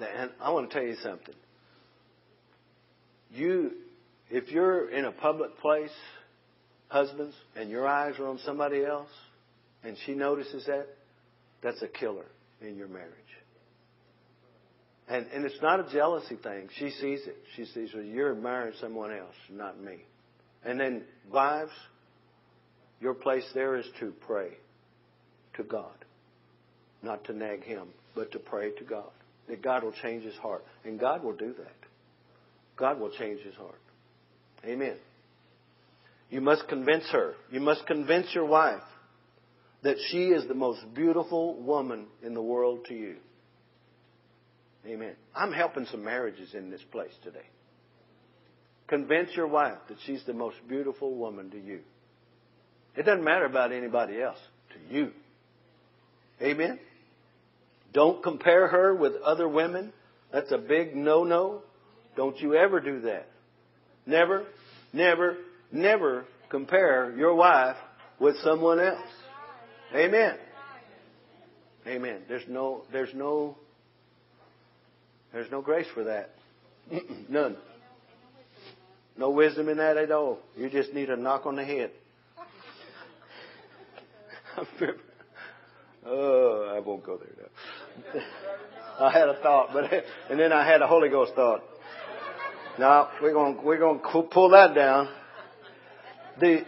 [0.00, 1.34] And I want to tell you something.
[3.30, 3.72] You,
[4.30, 5.90] if you're in a public place,
[6.88, 9.10] husbands, and your eyes are on somebody else,
[9.84, 10.86] and she notices that,
[11.62, 12.26] that's a killer
[12.60, 13.10] in your marriage.
[15.10, 16.68] And, and it's not a jealousy thing.
[16.78, 17.36] She sees it.
[17.56, 20.04] She sees, well, you're admiring someone else, not me.
[20.64, 21.72] And then, wives,
[23.00, 24.50] your place there is to pray
[25.56, 26.04] to God.
[27.02, 29.10] Not to nag Him, but to pray to God.
[29.48, 30.64] That God will change His heart.
[30.84, 31.76] And God will do that.
[32.76, 33.80] God will change His heart.
[34.64, 34.96] Amen.
[36.30, 37.34] You must convince her.
[37.50, 38.82] You must convince your wife
[39.82, 43.16] that she is the most beautiful woman in the world to you.
[44.86, 45.14] Amen.
[45.34, 47.46] I'm helping some marriages in this place today.
[48.88, 51.80] Convince your wife that she's the most beautiful woman to you.
[52.96, 54.38] It doesn't matter about anybody else,
[54.74, 55.12] to you.
[56.42, 56.78] Amen.
[57.92, 59.92] Don't compare her with other women.
[60.32, 61.62] That's a big no no.
[62.16, 63.28] Don't you ever do that.
[64.06, 64.46] Never,
[64.92, 65.36] never,
[65.70, 67.76] never compare your wife
[68.18, 69.06] with someone else.
[69.94, 70.36] Amen.
[71.86, 72.22] Amen.
[72.28, 73.56] There's no, there's no
[75.32, 76.30] there's no grace for that.
[77.28, 77.56] None.
[79.16, 80.38] No wisdom in that at all.
[80.56, 81.90] You just need a knock on the head.
[86.06, 88.20] oh, I won't go there now.
[89.06, 89.84] I had a thought, but
[90.30, 91.62] and then I had a Holy Ghost thought.
[92.78, 95.08] No, we're going we're going to pull that down.
[96.40, 96.64] The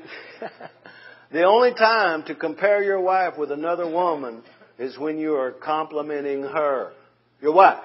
[1.31, 4.42] the only time to compare your wife with another woman
[4.79, 6.92] is when you are complimenting her,
[7.40, 7.83] your wife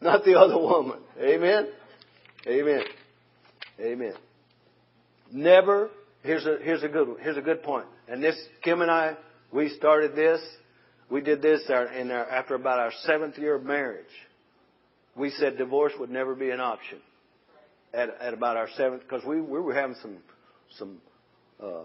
[0.00, 0.98] not the other woman.
[1.20, 1.68] Amen?
[2.46, 2.82] Amen.
[3.80, 4.14] Amen.
[5.32, 5.90] Never,
[6.22, 7.86] here's a, here's a good, here's a good point.
[8.08, 9.16] And this, Kim and I,
[9.52, 10.40] we started this,
[11.10, 14.04] we did this in our, after about our seventh year of marriage.
[15.16, 16.98] We said divorce would never be an option
[17.92, 20.18] at, at about our seventh, because we, we were having some,
[20.78, 20.98] some,
[21.62, 21.82] uh,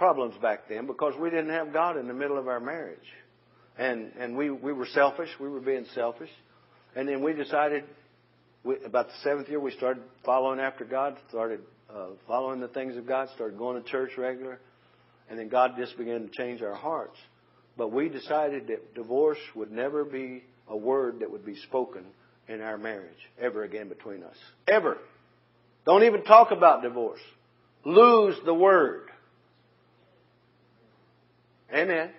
[0.00, 2.98] problems back then because we didn't have God in the middle of our marriage.
[3.78, 5.28] And, and we, we were selfish.
[5.38, 6.30] We were being selfish.
[6.96, 7.84] And then we decided,
[8.64, 12.96] we, about the seventh year, we started following after God, started uh, following the things
[12.96, 14.58] of God, started going to church regular,
[15.28, 17.16] and then God just began to change our hearts.
[17.76, 22.04] But we decided that divorce would never be a word that would be spoken
[22.48, 24.36] in our marriage ever again between us.
[24.68, 24.98] Ever.
[25.86, 27.20] Don't even talk about divorce.
[27.84, 29.08] Lose the word.
[31.72, 32.10] Amen.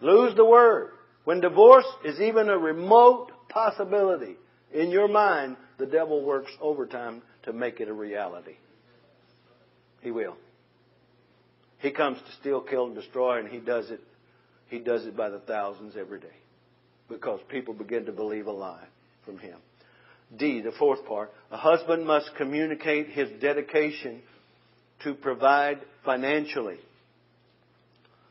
[0.00, 0.90] Lose the word.
[1.24, 4.36] When divorce is even a remote possibility
[4.72, 8.56] in your mind, the devil works overtime to make it a reality.
[10.00, 10.36] He will.
[11.78, 14.00] He comes to steal, kill, and destroy, and he does it.
[14.68, 16.36] He does it by the thousands every day
[17.08, 18.86] because people begin to believe a lie
[19.24, 19.58] from him.
[20.38, 24.22] D, the fourth part, a husband must communicate his dedication
[25.04, 26.78] to provide financially.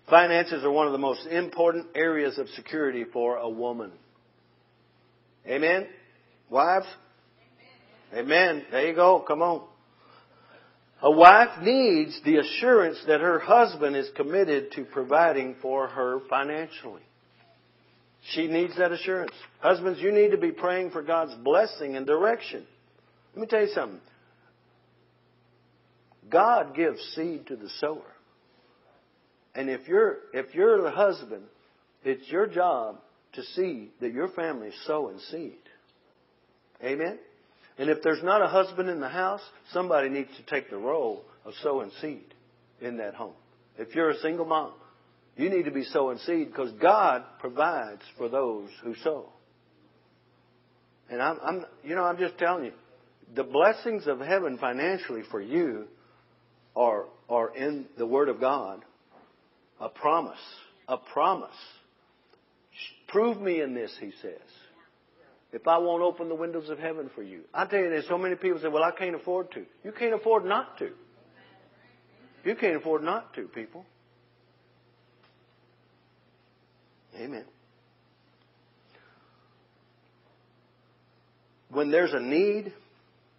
[0.10, 3.92] Finances are one of the most important areas of security for a woman.
[5.48, 5.88] Amen?
[6.50, 6.88] Wives?
[8.14, 8.66] Amen.
[8.72, 9.24] There you go.
[9.28, 9.64] Come on.
[11.02, 17.02] A wife needs the assurance that her husband is committed to providing for her financially.
[18.34, 19.32] She needs that assurance.
[19.62, 22.66] Husbands, you need to be praying for God's blessing and direction.
[23.34, 24.02] Let me tell you something.
[26.30, 28.06] God gives seed to the sower.
[29.56, 31.44] And if you're if you're the husband,
[32.04, 32.98] it's your job
[33.34, 35.58] to see that your family is sowing seed.
[36.84, 37.20] Amen?
[37.78, 41.24] And if there's not a husband in the house, somebody needs to take the role
[41.46, 42.34] of sowing seed
[42.82, 43.34] in that home.
[43.78, 44.74] If you're a single mom,
[45.38, 49.30] you need to be sowing seed because God provides for those who sow.
[51.10, 52.74] And I'm, I'm, you know, I'm just telling you,
[53.36, 55.86] the blessings of heaven financially for you
[56.76, 58.84] are, are in the Word of God.
[59.80, 60.40] A promise.
[60.88, 61.50] A promise.
[63.12, 64.40] Prove me in this, he says.
[65.52, 67.42] If I won't open the windows of heaven for you.
[67.54, 69.66] I tell you, there's so many people say, well, I can't afford to.
[69.84, 70.92] You can't afford not to.
[72.46, 73.86] You can't afford not to, people.
[77.20, 77.44] Amen.
[81.70, 82.74] When there's a need,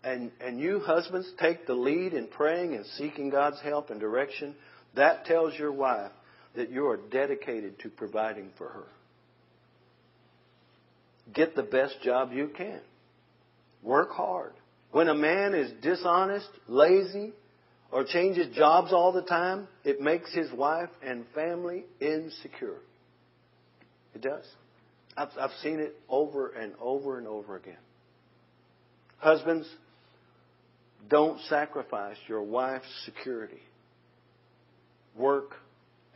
[0.04, 4.54] and, and you husbands take the lead in praying and seeking God's help and direction,
[4.94, 6.12] that tells your wife
[6.56, 8.84] that you are dedicated to providing for her.
[11.32, 12.80] Get the best job you can.
[13.82, 14.52] Work hard.
[14.90, 17.32] When a man is dishonest, lazy,
[17.90, 22.78] or changes jobs all the time, it makes his wife and family insecure.
[24.14, 24.44] It does.
[25.16, 27.76] I've, I've seen it over and over and over again.
[29.18, 29.68] Husbands,
[31.08, 33.60] don't sacrifice your wife's security.
[35.16, 35.52] Work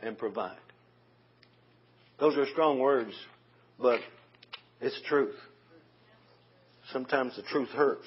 [0.01, 0.57] and provide.
[2.19, 3.13] Those are strong words,
[3.79, 3.99] but
[4.81, 5.35] it's truth.
[6.91, 8.05] Sometimes the truth hurts,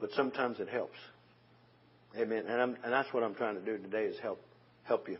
[0.00, 0.98] but sometimes it helps.
[2.16, 2.44] Amen.
[2.46, 4.40] And, I'm, and that's what I'm trying to do today is help
[4.84, 5.18] help you.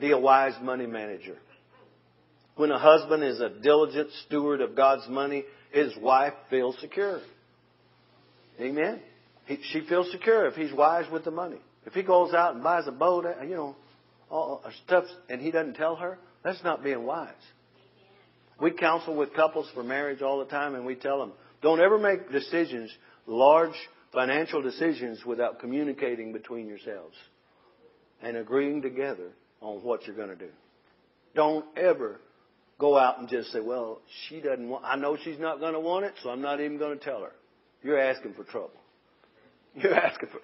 [0.00, 1.36] Be a wise money manager.
[2.56, 7.20] When a husband is a diligent steward of God's money, his wife feels secure.
[8.60, 9.00] Amen.
[9.46, 11.58] He, she feels secure if he's wise with the money.
[11.86, 13.76] If he goes out and buys a boat, you know,
[14.30, 17.32] all stuff, and he doesn't tell her, that's not being wise.
[18.60, 21.32] We counsel with couples for marriage all the time, and we tell them,
[21.62, 22.90] don't ever make decisions,
[23.26, 23.74] large
[24.12, 27.16] financial decisions, without communicating between yourselves
[28.22, 29.30] and agreeing together
[29.60, 30.50] on what you're going to do.
[31.34, 32.20] Don't ever
[32.78, 35.80] go out and just say, well, she doesn't want, I know she's not going to
[35.80, 37.32] want it, so I'm not even going to tell her.
[37.82, 38.70] You're asking for trouble.
[39.74, 40.40] You're asking for,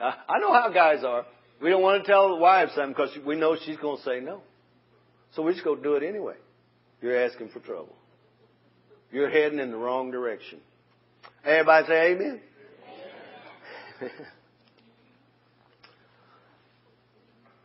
[0.00, 1.26] I know how guys are.
[1.62, 4.20] We don't want to tell the wife something because we know she's going to say
[4.20, 4.40] no.
[5.34, 6.34] So we just go do it anyway.
[7.04, 7.94] You're asking for trouble.
[9.12, 10.58] You're heading in the wrong direction.
[11.44, 12.40] Everybody say amen.
[14.00, 14.10] amen.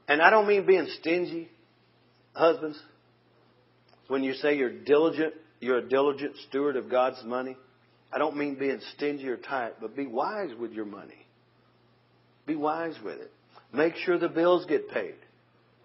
[0.09, 1.47] and I don't mean being stingy,
[2.33, 2.77] husbands.
[4.09, 7.55] When you say you're diligent, you're a diligent steward of God's money.
[8.11, 11.25] I don't mean being stingy or tight, but be wise with your money.
[12.45, 13.31] Be wise with it.
[13.71, 15.15] Make sure the bills get paid.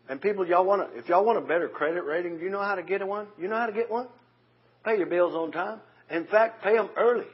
[0.08, 2.60] And people, y'all want to, if y'all want a better credit rating, do you know
[2.60, 3.26] how to get one?
[3.38, 4.08] You know how to get one?
[4.84, 5.80] Pay your bills on time.
[6.10, 7.26] In fact, pay them early.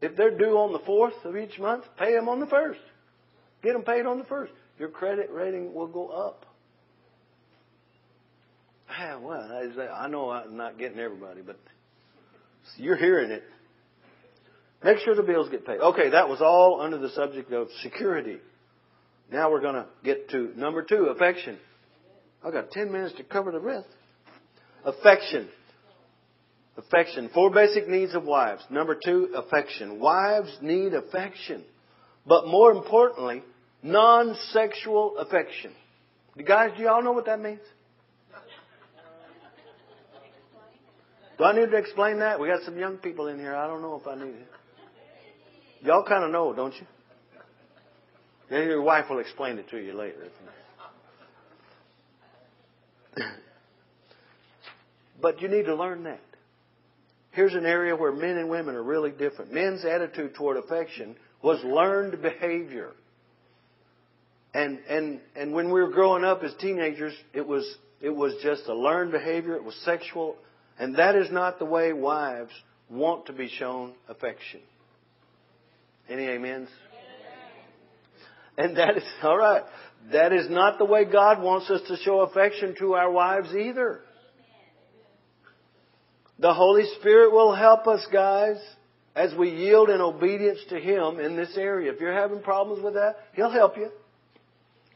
[0.00, 2.80] If they're due on the fourth of each month, pay them on the first.
[3.62, 4.52] Get them paid on the first.
[4.78, 6.46] Your credit rating will go up.
[8.90, 9.62] Ah, well,
[9.94, 11.58] I know I'm not getting everybody, but
[12.76, 13.42] you're hearing it.
[14.84, 15.78] Make sure the bills get paid.
[15.80, 18.38] Okay, that was all under the subject of security.
[19.32, 21.58] Now we're going to get to number two, affection.
[22.44, 23.88] I've got 10 minutes to cover the rest.
[24.84, 25.48] Affection.
[26.76, 27.30] Affection.
[27.32, 28.62] Four basic needs of wives.
[28.68, 29.98] Number two, affection.
[30.00, 31.64] Wives need affection.
[32.26, 33.42] But more importantly,
[33.82, 35.72] non-sexual affection.
[36.36, 37.60] You guys, do y'all know what that means?
[41.38, 42.38] Do I need to explain that?
[42.38, 43.54] We got some young people in here.
[43.54, 44.48] I don't know if I need it.
[45.80, 46.86] Y'all kind of know, don't you?
[48.50, 50.28] Then your wife will explain it to you later.
[55.20, 56.20] but you need to learn that.
[57.30, 59.52] Here's an area where men and women are really different.
[59.52, 62.90] Men's attitude toward affection was learned behavior.
[64.54, 67.64] And and and when we were growing up as teenagers, it was
[68.02, 69.54] it was just a learned behavior.
[69.54, 70.36] It was sexual,
[70.78, 72.52] and that is not the way wives
[72.90, 74.60] want to be shown affection.
[76.10, 76.68] Any amens?
[78.58, 79.62] And that is, alright,
[80.12, 84.00] that is not the way God wants us to show affection to our wives either.
[86.38, 88.56] The Holy Spirit will help us, guys,
[89.14, 91.92] as we yield in obedience to Him in this area.
[91.92, 93.90] If you're having problems with that, He'll help you.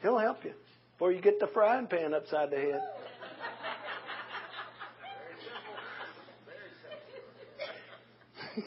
[0.03, 0.53] He'll help you
[0.93, 2.81] before you get the frying pan upside the head.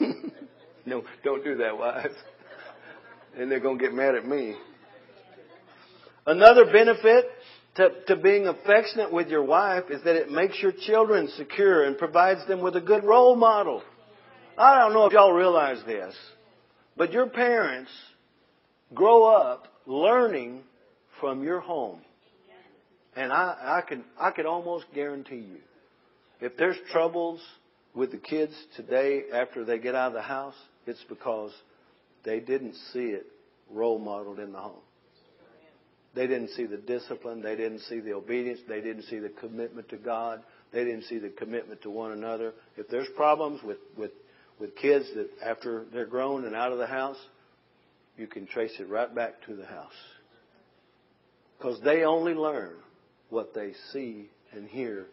[0.86, 2.14] no, don't do that, wives.
[3.36, 4.54] And they're going to get mad at me.
[6.30, 7.24] Another benefit
[7.74, 11.98] to, to being affectionate with your wife is that it makes your children secure and
[11.98, 13.82] provides them with a good role model.
[14.56, 16.14] I don't know if y'all realize this,
[16.96, 17.90] but your parents
[18.94, 20.62] grow up learning
[21.20, 21.98] from your home.
[23.16, 25.58] And I, I can I could almost guarantee you,
[26.40, 27.40] if there's troubles
[27.92, 30.54] with the kids today after they get out of the house,
[30.86, 31.50] it's because
[32.24, 33.26] they didn't see it
[33.68, 34.78] role modeled in the home.
[36.14, 37.40] They didn't see the discipline.
[37.40, 38.60] They didn't see the obedience.
[38.68, 40.42] They didn't see the commitment to God.
[40.72, 42.52] They didn't see the commitment to one another.
[42.76, 44.10] If there's problems with, with,
[44.58, 47.18] with kids that after they're grown and out of the house,
[48.16, 49.92] you can trace it right back to the house.
[51.58, 52.74] Because they only learn
[53.28, 55.06] what they see and hear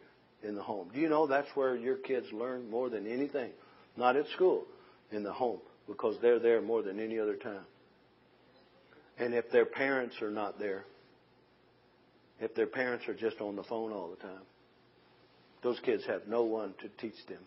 [0.43, 0.89] in the home.
[0.93, 3.51] Do you know that's where your kids learn more than anything?
[3.95, 4.65] Not at school,
[5.11, 7.65] in the home, because they're there more than any other time.
[9.20, 10.86] And if their parents are not there,
[12.39, 14.43] if their parents are just on the phone all the time,
[15.63, 17.41] those kids have no one to teach them.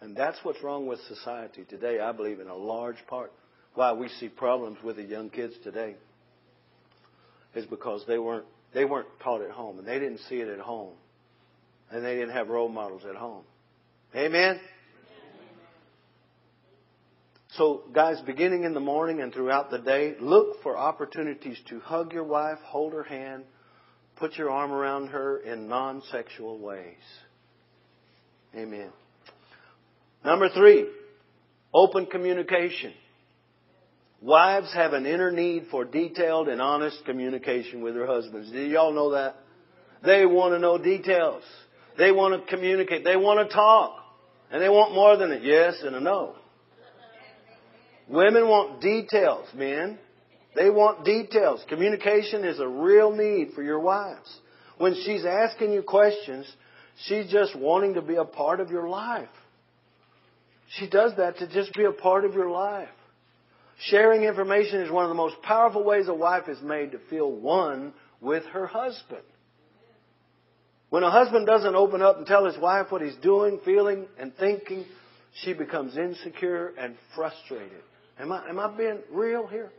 [0.00, 3.32] And that's what's wrong with society today, I believe, in a large part.
[3.74, 5.96] Why we see problems with the young kids today
[7.54, 8.44] is because they weren't
[8.74, 10.92] they weren't taught at home and they didn't see it at home.
[11.90, 13.44] And they didn't have role models at home.
[14.14, 14.60] Amen?
[17.58, 22.12] So, guys, beginning in the morning and throughout the day, look for opportunities to hug
[22.12, 23.42] your wife, hold her hand,
[24.14, 26.94] put your arm around her in non sexual ways.
[28.54, 28.90] Amen.
[30.24, 30.86] Number three,
[31.74, 32.92] open communication.
[34.22, 38.52] Wives have an inner need for detailed and honest communication with their husbands.
[38.52, 39.34] Do y'all know that?
[40.04, 41.42] They want to know details.
[41.98, 43.02] They want to communicate.
[43.02, 43.96] They want to talk.
[44.52, 46.36] And they want more than a yes and a no.
[48.08, 49.98] Women want details, men.
[50.54, 51.64] They want details.
[51.68, 54.34] Communication is a real need for your wives.
[54.78, 56.46] When she's asking you questions,
[57.04, 59.28] she's just wanting to be a part of your life.
[60.78, 62.88] She does that to just be a part of your life.
[63.80, 67.30] Sharing information is one of the most powerful ways a wife is made to feel
[67.30, 69.22] one with her husband.
[70.90, 74.34] When a husband doesn't open up and tell his wife what he's doing, feeling, and
[74.36, 74.84] thinking,
[75.42, 77.82] she becomes insecure and frustrated.
[78.20, 79.70] Am I, am I being real here?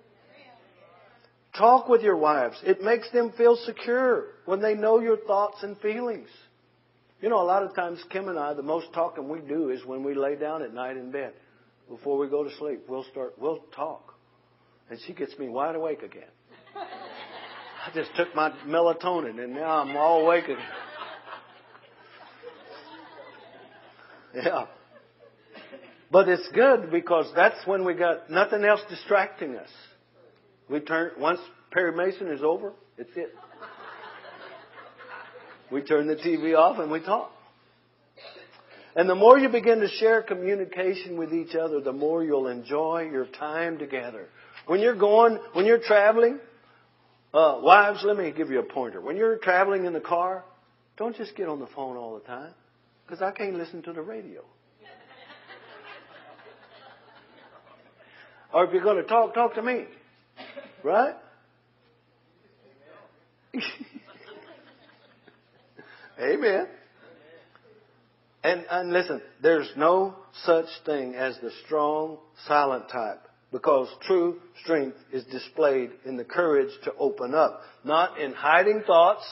[1.57, 2.57] Talk with your wives.
[2.63, 6.29] It makes them feel secure when they know your thoughts and feelings.
[7.21, 9.83] You know, a lot of times Kim and I, the most talking we do is
[9.85, 11.33] when we lay down at night in bed.
[11.89, 14.13] Before we go to sleep, we'll start, we'll talk.
[14.89, 16.29] And she gets me wide awake again.
[16.75, 20.57] I just took my melatonin and now I'm all awake again.
[24.31, 24.67] Yeah.
[26.11, 29.69] But it's good because that's when we got nothing else distracting us.
[30.69, 31.39] We turn, once
[31.71, 33.33] Perry Mason is over, it's it.
[35.71, 37.31] We turn the TV off and we talk.
[38.95, 43.09] And the more you begin to share communication with each other, the more you'll enjoy
[43.11, 44.27] your time together.
[44.65, 46.39] When you're going, when you're traveling,
[47.33, 48.99] uh, wives, let me give you a pointer.
[48.99, 50.43] When you're traveling in the car,
[50.97, 52.53] don't just get on the phone all the time,
[53.05, 54.43] because I can't listen to the radio.
[58.53, 59.85] Or if you're going to talk, talk to me.
[60.83, 61.15] Right?
[66.19, 66.67] Amen.
[68.43, 73.21] And, and listen, there's no such thing as the strong, silent type
[73.51, 79.25] because true strength is displayed in the courage to open up, not in hiding thoughts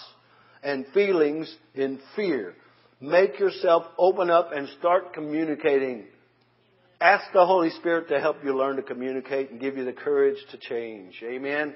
[0.63, 2.55] and feelings in fear.
[2.99, 6.05] Make yourself open up and start communicating
[6.99, 10.37] Ask the Holy Spirit to help you learn to communicate and give you the courage
[10.51, 11.21] to change.
[11.23, 11.75] Amen.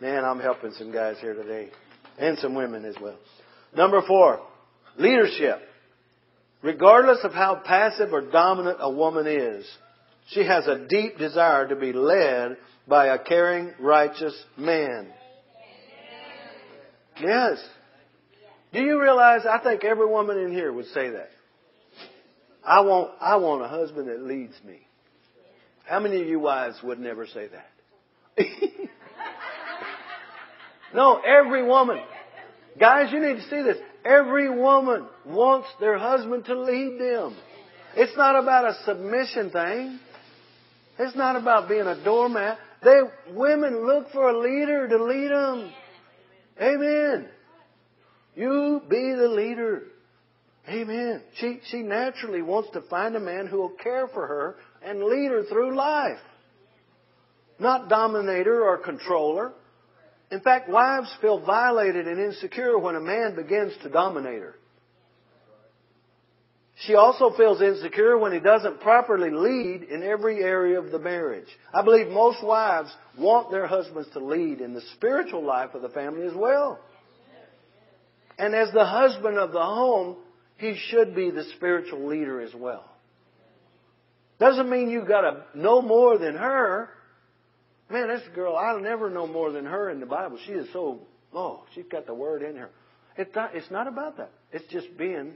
[0.00, 1.70] Man, I'm helping some guys here today.
[2.18, 3.18] And some women as well.
[3.76, 4.40] Number four,
[4.96, 5.60] leadership.
[6.62, 9.66] Regardless of how passive or dominant a woman is,
[10.28, 12.56] she has a deep desire to be led
[12.86, 15.08] by a caring, righteous man.
[17.20, 17.58] Yes.
[18.72, 21.30] Do you realize I think every woman in here would say that?
[22.64, 24.86] I want, I want a husband that leads me.
[25.86, 28.46] How many of you wives would never say that?
[30.94, 32.00] no, every woman.
[32.78, 33.76] Guys, you need to see this.
[34.04, 37.36] Every woman wants their husband to lead them.
[37.96, 39.98] It's not about a submission thing.
[40.98, 42.58] It's not about being a doormat.
[42.84, 43.00] They,
[43.32, 45.72] women look for a leader to lead them.
[46.60, 47.28] Amen.
[48.36, 49.82] You be the leader.
[50.68, 51.22] Amen.
[51.36, 55.30] She, she naturally wants to find a man who will care for her and lead
[55.30, 56.18] her through life.
[57.58, 59.52] Not dominator or controller.
[60.30, 64.54] In fact, wives feel violated and insecure when a man begins to dominate her.
[66.86, 71.48] She also feels insecure when he doesn't properly lead in every area of the marriage.
[71.74, 75.90] I believe most wives want their husbands to lead in the spiritual life of the
[75.90, 76.78] family as well.
[78.38, 80.16] And as the husband of the home,
[80.60, 82.84] he should be the spiritual leader as well.
[84.38, 86.90] Doesn't mean you gotta know more than her.
[87.90, 90.38] Man, this girl, I'll never know more than her in the Bible.
[90.46, 91.00] She is so,
[91.32, 92.70] oh, she's got the word in her.
[93.16, 94.30] It's not, it's not about that.
[94.52, 95.32] It's just being,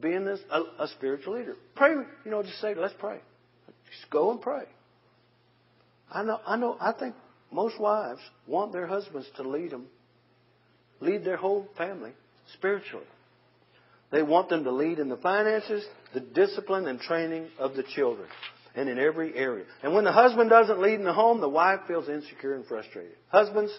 [0.00, 1.56] being this, a, a spiritual leader.
[1.74, 1.94] Pray,
[2.24, 3.20] you know, just say, let's pray.
[3.66, 4.64] Just go and pray.
[6.10, 7.14] I know, I know, I think
[7.50, 9.86] most wives want their husbands to lead them,
[11.00, 12.12] lead their whole family
[12.54, 13.06] spiritually.
[14.12, 18.28] They want them to lead in the finances, the discipline and training of the children,
[18.74, 19.64] and in every area.
[19.82, 23.16] And when the husband doesn't lead in the home, the wife feels insecure and frustrated.
[23.28, 23.72] Husbands,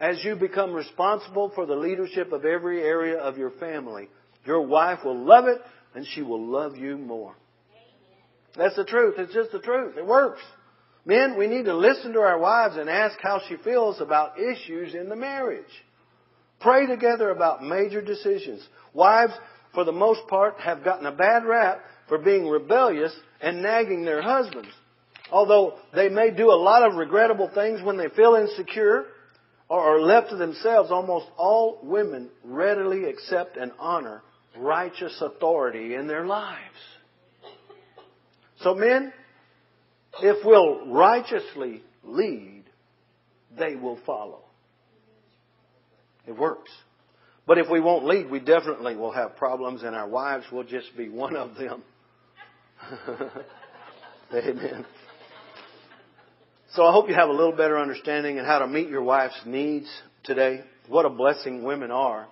[0.00, 4.08] as you become responsible for the leadership of every area of your family,
[4.46, 5.60] your wife will love it
[5.94, 7.34] and she will love you more.
[8.56, 9.14] That's the truth.
[9.18, 9.96] It's just the truth.
[9.96, 10.40] It works.
[11.04, 14.94] Men, we need to listen to our wives and ask how she feels about issues
[14.94, 15.64] in the marriage.
[16.62, 18.66] Pray together about major decisions.
[18.94, 19.32] Wives,
[19.74, 24.22] for the most part, have gotten a bad rap for being rebellious and nagging their
[24.22, 24.68] husbands.
[25.30, 29.06] Although they may do a lot of regrettable things when they feel insecure
[29.68, 34.22] or are left to themselves, almost all women readily accept and honor
[34.56, 36.58] righteous authority in their lives.
[38.60, 39.12] So men,
[40.20, 42.64] if we'll righteously lead,
[43.58, 44.44] they will follow.
[46.26, 46.70] It works.
[47.46, 50.96] But if we won't lead, we definitely will have problems, and our wives will just
[50.96, 51.82] be one of them.
[54.34, 54.86] Amen.
[56.74, 59.40] So I hope you have a little better understanding of how to meet your wife's
[59.44, 59.90] needs
[60.24, 60.62] today.
[60.88, 62.28] What a blessing women are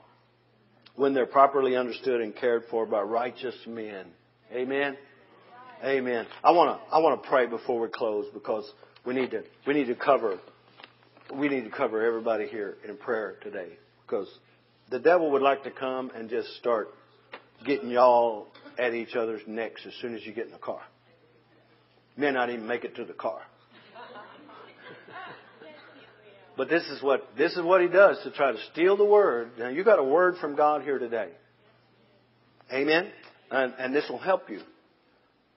[0.96, 4.06] when they're properly understood and cared for by righteous men.
[4.52, 4.96] Amen.
[5.84, 6.26] Amen.
[6.42, 8.70] I want to I want to pray before we close because
[9.04, 10.38] we need to we need to cover
[11.34, 13.68] we need to cover everybody here in prayer today
[14.06, 14.28] because
[14.90, 16.88] the devil would like to come and just start
[17.64, 20.80] getting y'all at each other's necks as soon as you get in the car.
[22.16, 23.40] May not even make it to the car.
[26.56, 29.52] but this is what this is what he does to try to steal the word.
[29.58, 31.30] Now you got a word from God here today.
[32.72, 33.10] Amen.
[33.50, 34.60] And, and this will help you.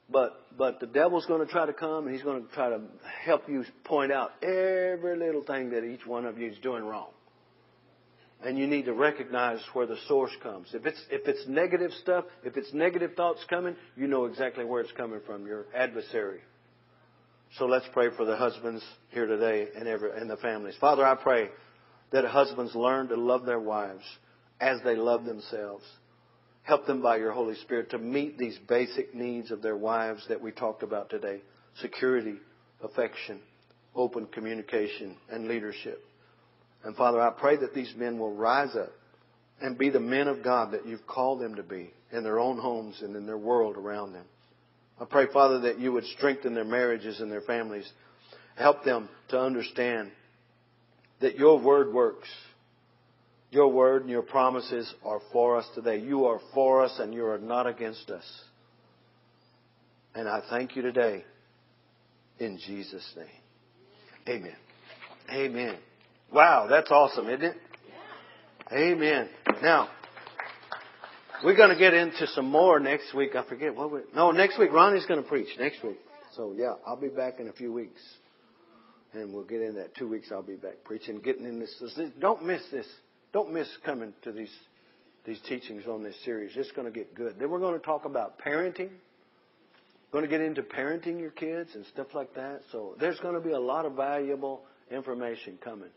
[0.09, 2.81] But but the devil's going to try to come and he's going to try to
[3.25, 7.09] help you point out every little thing that each one of you is doing wrong
[8.45, 10.67] and you need to recognize where the source comes.
[10.73, 14.81] If it's if it's negative stuff, if it's negative thoughts coming, you know exactly where
[14.81, 16.39] it's coming from, your adversary.
[17.57, 20.75] So let's pray for the husbands here today and every and the families.
[20.79, 21.49] Father, I pray
[22.11, 24.03] that husbands learn to love their wives
[24.59, 25.83] as they love themselves.
[26.63, 30.41] Help them by your Holy Spirit to meet these basic needs of their wives that
[30.41, 31.41] we talked about today.
[31.81, 32.35] Security,
[32.81, 33.39] affection,
[33.95, 36.01] open communication, and leadership.
[36.83, 38.91] And Father, I pray that these men will rise up
[39.61, 42.57] and be the men of God that you've called them to be in their own
[42.57, 44.25] homes and in their world around them.
[44.99, 47.89] I pray, Father, that you would strengthen their marriages and their families.
[48.55, 50.11] Help them to understand
[51.19, 52.27] that your word works.
[53.53, 55.99] Your word and your promises are for us today.
[55.99, 58.23] You are for us and you are not against us.
[60.15, 61.23] And I thank you today
[62.39, 63.27] in Jesus' name.
[64.27, 64.55] Amen.
[65.31, 65.77] Amen.
[66.33, 67.55] Wow, that's awesome, isn't it?
[68.71, 69.29] Amen.
[69.61, 69.89] Now,
[71.43, 73.35] we're going to get into some more next week.
[73.35, 73.99] I forget what we.
[74.15, 75.99] No, next week Ronnie's going to preach next week.
[76.35, 78.01] So yeah, I'll be back in a few weeks,
[79.13, 80.29] and we'll get in that two weeks.
[80.31, 81.83] I'll be back preaching, getting in this.
[82.19, 82.87] Don't miss this.
[83.33, 84.53] Don't miss coming to these
[85.25, 86.51] these teachings on this series.
[86.55, 87.35] It's going to get good.
[87.39, 88.89] Then we're going to talk about parenting.
[90.11, 92.61] Going to get into parenting your kids and stuff like that.
[92.71, 94.61] So there's going to be a lot of valuable
[94.91, 95.89] information coming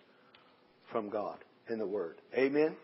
[0.90, 2.16] from God in the Word.
[2.36, 2.76] Amen?